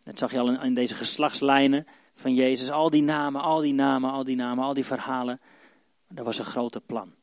Dat 0.04 0.18
zag 0.18 0.32
je 0.32 0.38
al 0.38 0.62
in, 0.62 0.74
deze 0.74 0.94
geslachtslijnen 0.94 1.86
van 2.14 2.34
Jezus. 2.34 2.70
Al 2.70 2.90
die 2.90 3.02
namen, 3.02 3.40
al 3.40 3.60
die 3.60 3.74
namen, 3.74 4.10
al 4.10 4.24
die 4.24 4.36
namen, 4.36 4.64
al 4.64 4.74
die 4.74 4.84
verhalen. 4.84 5.38
Er 6.14 6.24
was 6.24 6.38
een 6.38 6.44
groter 6.44 6.80
plan. 6.80 7.14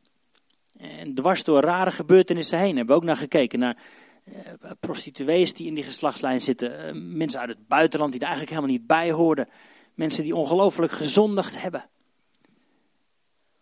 En 0.78 1.14
dwars 1.14 1.44
door 1.44 1.62
rare 1.62 1.92
gebeurtenissen 1.92 2.60
heen 2.60 2.76
hebben 2.76 2.96
we 2.96 3.02
ook 3.02 3.08
naar 3.08 3.18
gekeken. 3.18 3.60
Naar 3.60 3.78
uh, 4.26 4.36
prostituees 4.80 5.54
die 5.54 5.68
in 5.68 5.74
die 5.74 5.84
geslachtslijn 5.84 6.42
zitten. 6.42 6.96
Uh, 6.96 7.02
mensen 7.16 7.40
uit 7.40 7.50
het 7.50 7.68
buitenland 7.68 8.12
die 8.12 8.22
er 8.22 8.28
eigenlijk 8.28 8.56
helemaal 8.56 8.78
niet 8.78 8.88
bij 8.88 9.12
hoorden. 9.12 9.50
Mensen 9.94 10.24
die 10.24 10.36
ongelooflijk 10.36 10.92
gezondigd 10.92 11.62
hebben. 11.62 11.90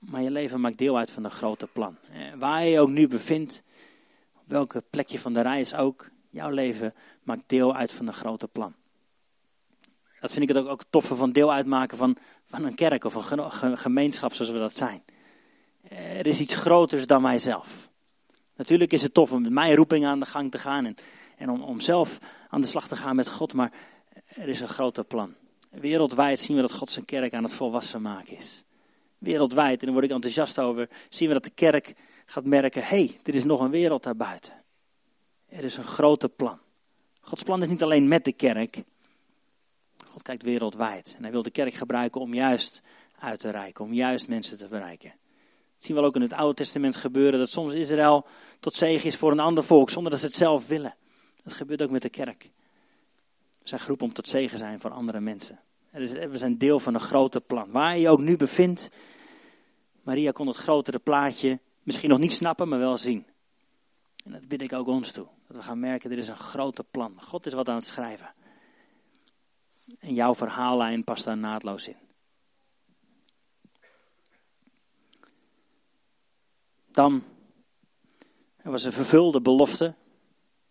Maar 0.09 0.21
je 0.21 0.31
leven 0.31 0.61
maakt 0.61 0.77
deel 0.77 0.97
uit 0.97 1.11
van 1.11 1.23
een 1.23 1.31
grote 1.31 1.67
plan. 1.67 1.97
Uh, 2.11 2.33
waar 2.33 2.63
je 2.63 2.69
je 2.69 2.79
ook 2.79 2.89
nu 2.89 3.07
bevindt, 3.07 3.63
op 4.35 4.43
welke 4.47 4.83
plekje 4.89 5.19
van 5.19 5.33
de 5.33 5.41
reis 5.41 5.73
ook, 5.73 6.09
jouw 6.29 6.49
leven 6.49 6.93
maakt 7.23 7.43
deel 7.45 7.75
uit 7.75 7.91
van 7.91 8.07
een 8.07 8.13
grote 8.13 8.47
plan. 8.47 8.73
Dat 10.19 10.31
vind 10.31 10.49
ik 10.49 10.55
het 10.55 10.65
ook, 10.65 10.71
ook 10.71 10.83
toffe 10.89 11.15
van 11.15 11.31
deel 11.31 11.53
uitmaken 11.53 11.97
van, 11.97 12.17
van 12.45 12.63
een 12.65 12.75
kerk 12.75 13.03
of 13.03 13.15
een 13.15 13.77
gemeenschap 13.77 14.33
zoals 14.33 14.51
we 14.51 14.57
dat 14.57 14.77
zijn. 14.77 15.03
Er 15.89 16.27
is 16.27 16.39
iets 16.39 16.55
groters 16.55 17.07
dan 17.07 17.21
mijzelf. 17.21 17.89
Natuurlijk 18.55 18.91
is 18.91 19.01
het 19.01 19.13
tof 19.13 19.31
om 19.31 19.41
met 19.41 19.51
mijn 19.51 19.75
roeping 19.75 20.05
aan 20.05 20.19
de 20.19 20.25
gang 20.25 20.51
te 20.51 20.57
gaan 20.57 20.85
en, 20.85 20.95
en 21.37 21.49
om, 21.49 21.61
om 21.61 21.79
zelf 21.79 22.19
aan 22.49 22.61
de 22.61 22.67
slag 22.67 22.87
te 22.87 22.95
gaan 22.95 23.15
met 23.15 23.27
God, 23.27 23.53
maar 23.53 23.71
er 24.25 24.49
is 24.49 24.59
een 24.59 24.67
groter 24.67 25.03
plan. 25.03 25.33
Wereldwijd 25.69 26.39
zien 26.39 26.55
we 26.55 26.61
dat 26.61 26.71
God 26.71 26.91
zijn 26.91 27.05
kerk 27.05 27.33
aan 27.33 27.43
het 27.43 27.53
volwassen 27.53 28.01
maken 28.01 28.37
is. 28.37 28.63
Wereldwijd, 29.21 29.79
en 29.79 29.85
daar 29.85 29.93
word 29.93 30.05
ik 30.05 30.11
enthousiast 30.11 30.59
over, 30.59 30.89
zien 31.09 31.27
we 31.27 31.33
dat 31.33 31.43
de 31.43 31.49
kerk 31.49 31.93
gaat 32.25 32.45
merken, 32.45 32.83
hey, 32.83 33.19
er 33.23 33.35
is 33.35 33.43
nog 33.43 33.59
een 33.59 33.71
wereld 33.71 34.03
daarbuiten. 34.03 34.53
Er 35.49 35.63
is 35.63 35.77
een 35.77 35.83
groter 35.83 36.29
plan. 36.29 36.59
Gods 37.19 37.43
plan 37.43 37.61
is 37.61 37.67
niet 37.67 37.83
alleen 37.83 38.07
met 38.07 38.25
de 38.25 38.33
kerk. 38.33 38.83
God 40.07 40.21
kijkt 40.21 40.43
wereldwijd. 40.43 41.13
En 41.17 41.23
hij 41.23 41.31
wil 41.31 41.43
de 41.43 41.51
kerk 41.51 41.73
gebruiken 41.73 42.21
om 42.21 42.33
juist 42.33 42.81
uit 43.19 43.39
te 43.39 43.49
reiken, 43.49 43.85
om 43.85 43.93
juist 43.93 44.27
mensen 44.27 44.57
te 44.57 44.67
bereiken 44.67 45.13
zien 45.83 45.95
we 45.95 46.01
ook 46.01 46.15
in 46.15 46.21
het 46.21 46.33
Oude 46.33 46.53
Testament 46.53 46.95
gebeuren 46.95 47.39
dat 47.39 47.49
soms 47.49 47.73
Israël 47.73 48.25
tot 48.59 48.75
zegen 48.75 49.07
is 49.07 49.15
voor 49.15 49.31
een 49.31 49.39
ander 49.39 49.63
volk 49.63 49.89
zonder 49.89 50.11
dat 50.11 50.19
ze 50.19 50.25
het 50.25 50.35
zelf 50.35 50.67
willen. 50.67 50.95
Dat 51.43 51.53
gebeurt 51.53 51.81
ook 51.81 51.89
met 51.89 52.01
de 52.01 52.09
kerk. 52.09 52.49
We 53.61 53.67
zijn 53.67 53.81
geroepen 53.81 54.07
om 54.07 54.13
tot 54.13 54.27
zegen 54.27 54.57
zijn 54.57 54.79
voor 54.79 54.91
andere 54.91 55.19
mensen. 55.19 55.59
we 55.91 56.37
zijn 56.37 56.57
deel 56.57 56.79
van 56.79 56.93
een 56.93 56.99
groter 56.99 57.41
plan. 57.41 57.71
Waar 57.71 57.97
je 57.97 58.09
ook 58.09 58.19
nu 58.19 58.37
bevindt, 58.37 58.89
Maria 60.01 60.31
kon 60.31 60.47
het 60.47 60.55
grotere 60.55 60.99
plaatje 60.99 61.59
misschien 61.83 62.09
nog 62.09 62.19
niet 62.19 62.31
snappen, 62.31 62.67
maar 62.67 62.79
wel 62.79 62.97
zien. 62.97 63.25
En 64.23 64.31
dat 64.31 64.47
bid 64.47 64.61
ik 64.61 64.73
ook 64.73 64.87
ons 64.87 65.11
toe. 65.11 65.27
Dat 65.47 65.55
we 65.57 65.63
gaan 65.63 65.79
merken, 65.79 66.11
er 66.11 66.17
is 66.17 66.27
een 66.27 66.37
groter 66.37 66.83
plan. 66.83 67.21
God 67.21 67.45
is 67.45 67.53
wat 67.53 67.69
aan 67.69 67.75
het 67.75 67.85
schrijven. 67.85 68.33
En 69.99 70.13
jouw 70.13 70.35
verhaallijn 70.35 71.03
past 71.03 71.23
daar 71.23 71.37
naadloos 71.37 71.87
in. 71.87 71.97
dan 76.91 77.23
er 78.57 78.71
was 78.71 78.83
een 78.83 78.91
vervulde 78.91 79.41
belofte, 79.41 79.95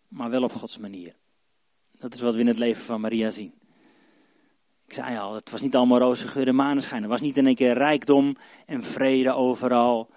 maar 0.08 0.30
wel 0.30 0.42
op 0.42 0.52
Gods 0.52 0.78
manier. 0.78 1.14
Dat 1.98 2.14
is 2.14 2.20
wat 2.20 2.34
we 2.34 2.40
in 2.40 2.46
het 2.46 2.58
leven 2.58 2.84
van 2.84 3.00
Maria 3.00 3.30
zien. 3.30 3.59
Ik 4.90 4.96
zei 4.96 5.18
al, 5.18 5.34
het 5.34 5.50
was 5.50 5.60
niet 5.60 5.76
allemaal 5.76 5.98
roze 5.98 6.28
geur 6.28 6.48
en 6.48 6.54
maneschijn. 6.54 7.02
Het 7.02 7.10
was 7.10 7.20
niet 7.20 7.36
in 7.36 7.46
één 7.46 7.54
keer 7.54 7.72
rijkdom 7.72 8.36
en 8.66 8.82
vrede 8.82 9.32
overal. 9.32 10.10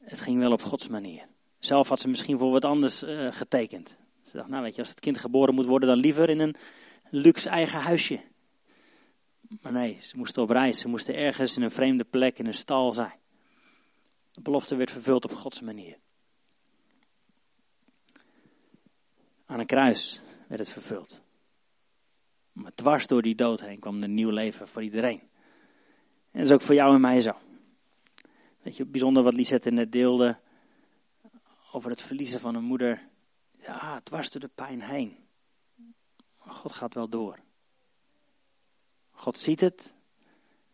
Het 0.00 0.20
ging 0.20 0.38
wel 0.38 0.52
op 0.52 0.62
Gods 0.62 0.88
manier. 0.88 1.26
Zelf 1.58 1.88
had 1.88 2.00
ze 2.00 2.08
misschien 2.08 2.38
voor 2.38 2.50
wat 2.50 2.64
anders 2.64 3.02
uh, 3.02 3.32
getekend. 3.32 3.98
Ze 4.22 4.36
dacht, 4.36 4.48
nou 4.48 4.62
weet 4.62 4.74
je, 4.74 4.80
als 4.80 4.90
het 4.90 5.00
kind 5.00 5.18
geboren 5.18 5.54
moet 5.54 5.66
worden, 5.66 5.88
dan 5.88 5.98
liever 5.98 6.28
in 6.28 6.40
een 6.40 6.56
luxe 7.10 7.48
eigen 7.48 7.80
huisje. 7.80 8.20
Maar 9.62 9.72
nee, 9.72 9.98
ze 10.00 10.16
moesten 10.16 10.42
op 10.42 10.50
reis. 10.50 10.78
Ze 10.78 10.88
moesten 10.88 11.14
ergens 11.14 11.56
in 11.56 11.62
een 11.62 11.70
vreemde 11.70 12.04
plek 12.04 12.38
in 12.38 12.46
een 12.46 12.54
stal 12.54 12.92
zijn. 12.92 13.18
De 14.30 14.40
belofte 14.40 14.76
werd 14.76 14.90
vervuld 14.90 15.24
op 15.24 15.32
Gods 15.32 15.60
manier. 15.60 15.98
Aan 19.46 19.60
een 19.60 19.66
kruis 19.66 20.20
werd 20.48 20.60
het 20.60 20.70
vervuld. 20.70 21.22
Maar 22.62 22.74
dwars 22.74 23.06
door 23.06 23.22
die 23.22 23.34
dood 23.34 23.60
heen 23.60 23.78
kwam 23.78 24.02
er 24.02 24.08
nieuw 24.08 24.30
leven 24.30 24.68
voor 24.68 24.82
iedereen. 24.82 25.20
En 26.30 26.38
dat 26.38 26.46
is 26.46 26.52
ook 26.52 26.60
voor 26.60 26.74
jou 26.74 26.94
en 26.94 27.00
mij 27.00 27.20
zo. 27.20 27.32
Weet 28.62 28.76
je, 28.76 28.86
bijzonder 28.86 29.22
wat 29.22 29.34
Lisette 29.34 29.70
net 29.70 29.92
deelde 29.92 30.38
over 31.72 31.90
het 31.90 32.02
verliezen 32.02 32.40
van 32.40 32.54
een 32.54 32.64
moeder. 32.64 33.08
Ja, 33.60 34.00
dwars 34.00 34.30
door 34.30 34.40
de 34.40 34.50
pijn 34.54 34.82
heen. 34.82 35.16
Maar 36.44 36.54
God 36.54 36.72
gaat 36.72 36.94
wel 36.94 37.08
door. 37.08 37.38
God 39.10 39.38
ziet 39.38 39.60
het, 39.60 39.94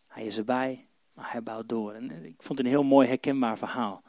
hij 0.07 0.25
is 0.25 0.37
erbij, 0.37 0.87
maar 1.13 1.31
hij 1.31 1.43
bouwt 1.43 1.69
door. 1.69 1.93
En 1.93 2.11
ik 2.25 2.43
vond 2.43 2.57
het 2.57 2.67
een 2.67 2.73
heel 2.73 2.83
mooi 2.83 3.07
herkenbaar 3.07 3.57
verhaal. 3.57 4.03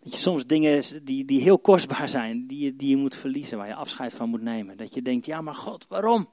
Dat 0.00 0.12
je 0.12 0.18
soms 0.18 0.46
dingen 0.46 1.04
die, 1.04 1.24
die 1.24 1.40
heel 1.40 1.58
kostbaar 1.58 2.08
zijn, 2.08 2.46
die 2.46 2.76
die 2.76 2.88
je 2.88 2.96
moet 2.96 3.16
verliezen, 3.16 3.58
waar 3.58 3.66
je 3.66 3.74
afscheid 3.74 4.12
van 4.12 4.28
moet 4.28 4.42
nemen. 4.42 4.76
Dat 4.76 4.94
je 4.94 5.02
denkt, 5.02 5.26
ja 5.26 5.40
maar 5.40 5.54
God, 5.54 5.86
waarom? 5.88 6.28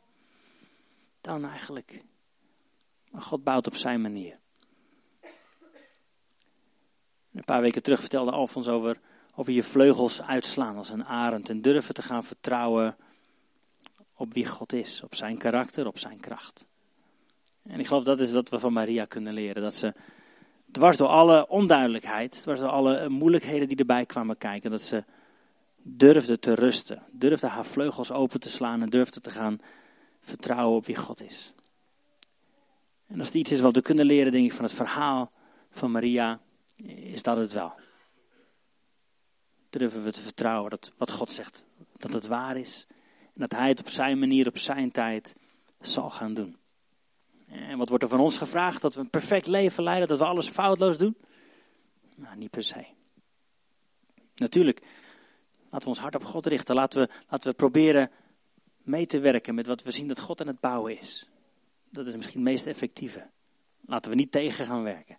Dan 1.22 1.46
eigenlijk. 1.46 2.04
Maar 3.12 3.22
God 3.22 3.44
bouwt 3.44 3.68
op 3.68 3.76
zijn 3.76 4.02
manier. 4.02 4.40
Een 7.34 7.44
paar 7.46 7.62
weken 7.62 7.84
terug 7.84 8.00
vertelde 8.00 8.32
Alfons 8.32 8.68
over, 8.68 9.00
over 9.36 9.54
je 9.54 9.64
vleugels 9.64 10.22
uitslaan 10.22 10.78
als 10.78 10.90
een 10.90 11.06
arend. 11.06 11.50
En 11.50 11.62
durven 11.62 11.94
te 11.94 12.02
gaan 12.02 12.24
vertrouwen 12.24 12.98
op 14.14 14.34
wie 14.34 14.46
God 14.46 14.74
is. 14.74 15.04
Op 15.04 15.16
zijn 15.16 15.38
karakter, 15.38 15.88
op 15.88 15.98
zijn 15.98 16.20
kracht. 16.20 16.66
En 17.64 17.80
ik 17.80 17.88
geloof 17.88 18.04
dat 18.04 18.20
is 18.20 18.32
wat 18.32 18.50
we 18.50 18.60
van 18.60 18.74
Maria 18.74 19.06
kunnen 19.06 19.34
leren. 19.34 19.62
Dat 19.62 19.76
ze 19.76 19.94
dwars 20.72 20.98
door 20.98 21.08
alle 21.08 21.48
onduidelijkheid, 21.48 22.32
dwars 22.32 22.60
door 22.60 22.70
alle 22.70 23.10
moeilijkheden 23.10 23.68
die 23.68 23.78
erbij 23.78 24.06
kwamen 24.06 24.38
kijken, 24.38 24.72
dat 24.72 24.82
ze 24.82 25.04
durfde 25.82 26.40
te 26.40 26.56
rusten. 26.56 27.04
Durfde 27.12 27.48
haar 27.48 27.66
vleugels 27.66 28.12
open 28.12 28.40
te 28.40 28.50
slaan 28.50 28.82
en 28.82 28.90
durfde 28.90 29.22
te 29.22 29.32
gaan 29.32 29.62
vertrouwen 30.22 30.78
op 30.78 30.86
wie 30.86 30.96
God 30.96 31.22
is. 31.22 31.54
En 33.08 33.20
als 33.20 33.28
het 33.28 33.36
iets 33.36 33.52
is 33.52 33.60
wat 33.60 33.76
we 33.76 33.82
kunnen 33.82 34.06
leren, 34.06 34.32
denk 34.32 34.46
ik, 34.46 34.54
van 34.54 34.64
het 34.64 34.74
verhaal 34.74 35.32
van 35.72 35.92
Maria, 35.92 36.40
is 36.86 37.24
dat 37.24 37.38
het 37.38 37.52
wel. 37.52 37.74
Durven 39.70 40.04
we 40.04 40.12
te 40.12 40.22
vertrouwen 40.22 40.70
dat 40.70 40.92
wat 40.98 41.12
God 41.12 41.32
zegt, 41.32 41.64
dat 41.98 42.14
het 42.14 42.28
waar 42.28 42.58
is. 42.58 42.88
En 43.34 43.42
dat 43.42 43.52
Hij 43.52 43.68
het 43.68 43.80
op 43.80 43.90
zijn 43.90 44.20
manier, 44.20 44.48
op 44.48 44.58
zijn 44.58 44.92
tijd 44.92 45.36
zal 45.80 46.10
gaan 46.10 46.34
doen. 46.34 46.58
En 47.48 47.78
wat 47.78 47.90
wordt 47.90 48.04
er 48.04 48.10
van 48.10 48.20
ons 48.20 48.38
gevraagd? 48.38 48.82
Dat 48.82 48.94
we 48.94 49.00
een 49.00 49.10
perfect 49.10 49.48
leven 49.48 49.84
leiden, 49.84 50.08
dat 50.08 50.18
we 50.18 50.26
alles 50.26 50.50
foutloos 50.50 50.98
doen? 50.98 51.18
Nou, 52.16 52.38
niet 52.38 52.50
per 52.50 52.64
se. 52.64 52.86
Natuurlijk, 54.36 54.82
laten 55.64 55.82
we 55.82 55.88
ons 55.88 56.00
hart 56.00 56.16
op 56.16 56.24
God 56.24 56.46
richten. 56.46 56.76
Laten 56.76 57.02
we, 57.02 57.10
laten 57.30 57.50
we 57.50 57.56
proberen 57.56 58.12
mee 58.90 59.06
te 59.06 59.20
werken 59.20 59.56
met 59.56 59.68
wat 59.68 59.84
we 59.84 59.92
zien 59.92 60.08
dat 60.08 60.20
God 60.20 60.42
aan 60.42 60.48
het 60.48 60.60
bouwen 60.60 61.00
is. 61.00 61.30
Dat 61.90 62.06
is 62.08 62.16
misschien 62.16 62.40
het 62.40 62.50
meest 62.50 62.66
effectieve. 62.66 63.30
Laten 63.86 64.12
we 64.12 64.18
niet 64.18 64.32
tegen 64.32 64.66
gaan 64.66 64.84
werken. 64.84 65.18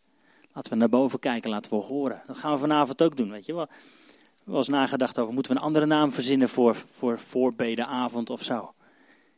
Laten 0.52 0.72
we 0.72 0.78
naar 0.78 0.88
boven 0.88 1.18
kijken, 1.18 1.50
laten 1.50 1.70
we 1.70 1.76
horen. 1.76 2.22
Dat 2.26 2.38
gaan 2.38 2.52
we 2.52 2.58
vanavond 2.58 3.02
ook 3.02 3.16
doen, 3.16 3.30
weet 3.30 3.46
je 3.46 3.54
wel. 3.54 3.68
We 4.44 4.56
eens 4.56 4.68
nagedacht 4.68 5.18
over, 5.18 5.34
moeten 5.34 5.52
we 5.52 5.58
een 5.58 5.64
andere 5.64 5.86
naam 5.86 6.12
verzinnen 6.12 6.48
voor, 6.48 6.74
voor 6.74 7.18
voorbedenavond 7.18 8.30
of 8.30 8.42
zo. 8.42 8.74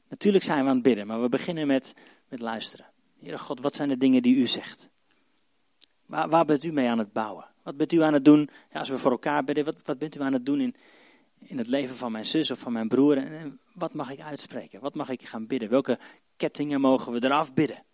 Natuurlijk 0.09 0.45
zijn 0.45 0.62
we 0.62 0.68
aan 0.68 0.75
het 0.75 0.85
bidden, 0.85 1.07
maar 1.07 1.23
we 1.23 1.29
beginnen 1.29 1.66
met, 1.66 1.95
met 2.29 2.40
luisteren. 2.40 2.87
Heere 3.21 3.38
God, 3.38 3.61
wat 3.61 3.75
zijn 3.75 3.88
de 3.88 3.97
dingen 3.97 4.23
die 4.23 4.37
u 4.37 4.47
zegt? 4.47 4.88
Waar, 6.07 6.29
waar 6.29 6.45
bent 6.45 6.64
u 6.64 6.73
mee 6.73 6.88
aan 6.88 6.99
het 6.99 7.12
bouwen? 7.12 7.45
Wat 7.62 7.77
bent 7.77 7.92
u 7.92 8.03
aan 8.03 8.12
het 8.12 8.25
doen 8.25 8.49
ja, 8.73 8.79
als 8.79 8.88
we 8.88 8.99
voor 8.99 9.11
elkaar 9.11 9.45
bidden? 9.45 9.64
Wat, 9.64 9.83
wat 9.85 9.99
bent 9.99 10.16
u 10.16 10.21
aan 10.21 10.33
het 10.33 10.47
doen 10.47 10.61
in, 10.61 10.75
in 11.44 11.59
het 11.59 11.68
leven 11.68 11.96
van 11.96 12.12
mijn 12.12 12.26
zus 12.26 12.50
of 12.50 12.59
van 12.59 12.72
mijn 12.72 12.88
broer? 12.88 13.16
En, 13.16 13.61
wat 13.74 13.94
mag 13.94 14.11
ik 14.11 14.20
uitspreken? 14.20 14.81
Wat 14.81 14.94
mag 14.94 15.09
ik 15.09 15.22
gaan 15.22 15.46
bidden? 15.46 15.68
Welke 15.68 15.98
kettingen 16.37 16.81
mogen 16.81 17.12
we 17.12 17.24
eraf 17.24 17.55
bidden? 17.55 17.85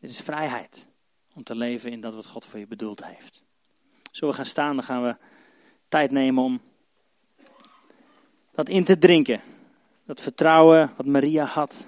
Dit 0.00 0.10
is 0.10 0.20
vrijheid 0.20 0.86
om 1.34 1.42
te 1.42 1.54
leven 1.54 1.90
in 1.90 2.00
dat 2.00 2.14
wat 2.14 2.26
God 2.26 2.46
voor 2.46 2.58
je 2.58 2.66
bedoeld 2.66 3.04
heeft. 3.04 3.44
Zullen 4.10 4.30
we 4.30 4.40
gaan 4.40 4.50
staan, 4.50 4.74
dan 4.74 4.84
gaan 4.84 5.02
we 5.02 5.16
tijd 5.88 6.10
nemen 6.10 6.44
om 6.44 6.60
dat 8.52 8.68
in 8.68 8.84
te 8.84 8.98
drinken. 8.98 9.40
Dat 10.04 10.20
vertrouwen 10.20 10.92
wat 10.96 11.06
Maria 11.06 11.44
had. 11.44 11.86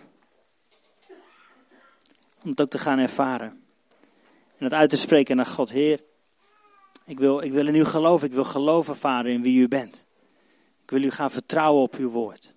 Om 2.43 2.51
het 2.51 2.61
ook 2.61 2.71
te 2.71 2.79
gaan 2.79 2.99
ervaren. 2.99 3.65
En 4.57 4.65
het 4.65 4.73
uit 4.73 4.91
te 4.91 4.97
spreken 4.97 5.37
naar 5.37 5.47
God. 5.47 5.71
Heer, 5.71 6.01
ik 7.07 7.19
wil, 7.19 7.43
ik 7.43 7.53
wil 7.53 7.67
in 7.67 7.75
u 7.75 7.85
geloven. 7.85 8.29
Ik 8.29 8.35
wil 8.35 8.45
geloven, 8.45 8.97
Vader, 8.97 9.33
in 9.33 9.43
wie 9.43 9.61
u 9.61 9.69
bent. 9.69 10.05
Ik 10.83 10.91
wil 10.91 11.03
u 11.03 11.11
gaan 11.11 11.31
vertrouwen 11.31 11.83
op 11.83 11.95
uw 11.95 12.11
woord. 12.11 12.54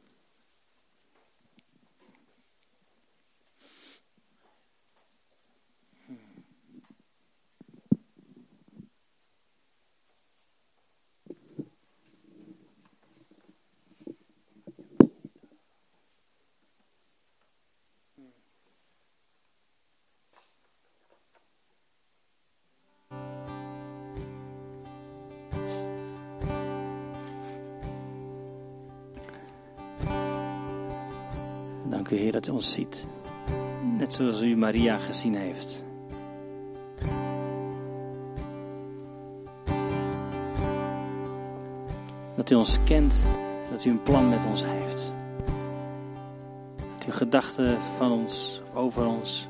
U 32.18 32.20
Heer 32.20 32.32
dat 32.32 32.48
u 32.48 32.52
ons 32.52 32.74
ziet. 32.74 33.06
Net 33.98 34.14
zoals 34.14 34.42
u 34.42 34.56
Maria 34.56 34.98
gezien 34.98 35.36
heeft. 35.36 35.84
Dat 42.36 42.50
u 42.50 42.56
ons 42.56 42.78
kent, 42.84 43.22
dat 43.72 43.86
u 43.86 43.90
een 43.90 44.04
plan 44.04 44.30
met 44.30 44.46
ons 44.46 44.66
heeft. 44.66 45.14
Dat 46.98 47.06
uw 47.06 47.14
gedachten 47.14 47.78
van 47.96 48.12
ons, 48.12 48.62
over 48.74 49.08
ons, 49.08 49.48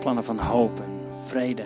plannen 0.00 0.24
van 0.24 0.38
hoop 0.38 0.80
en 0.80 1.00
vrede. 1.26 1.64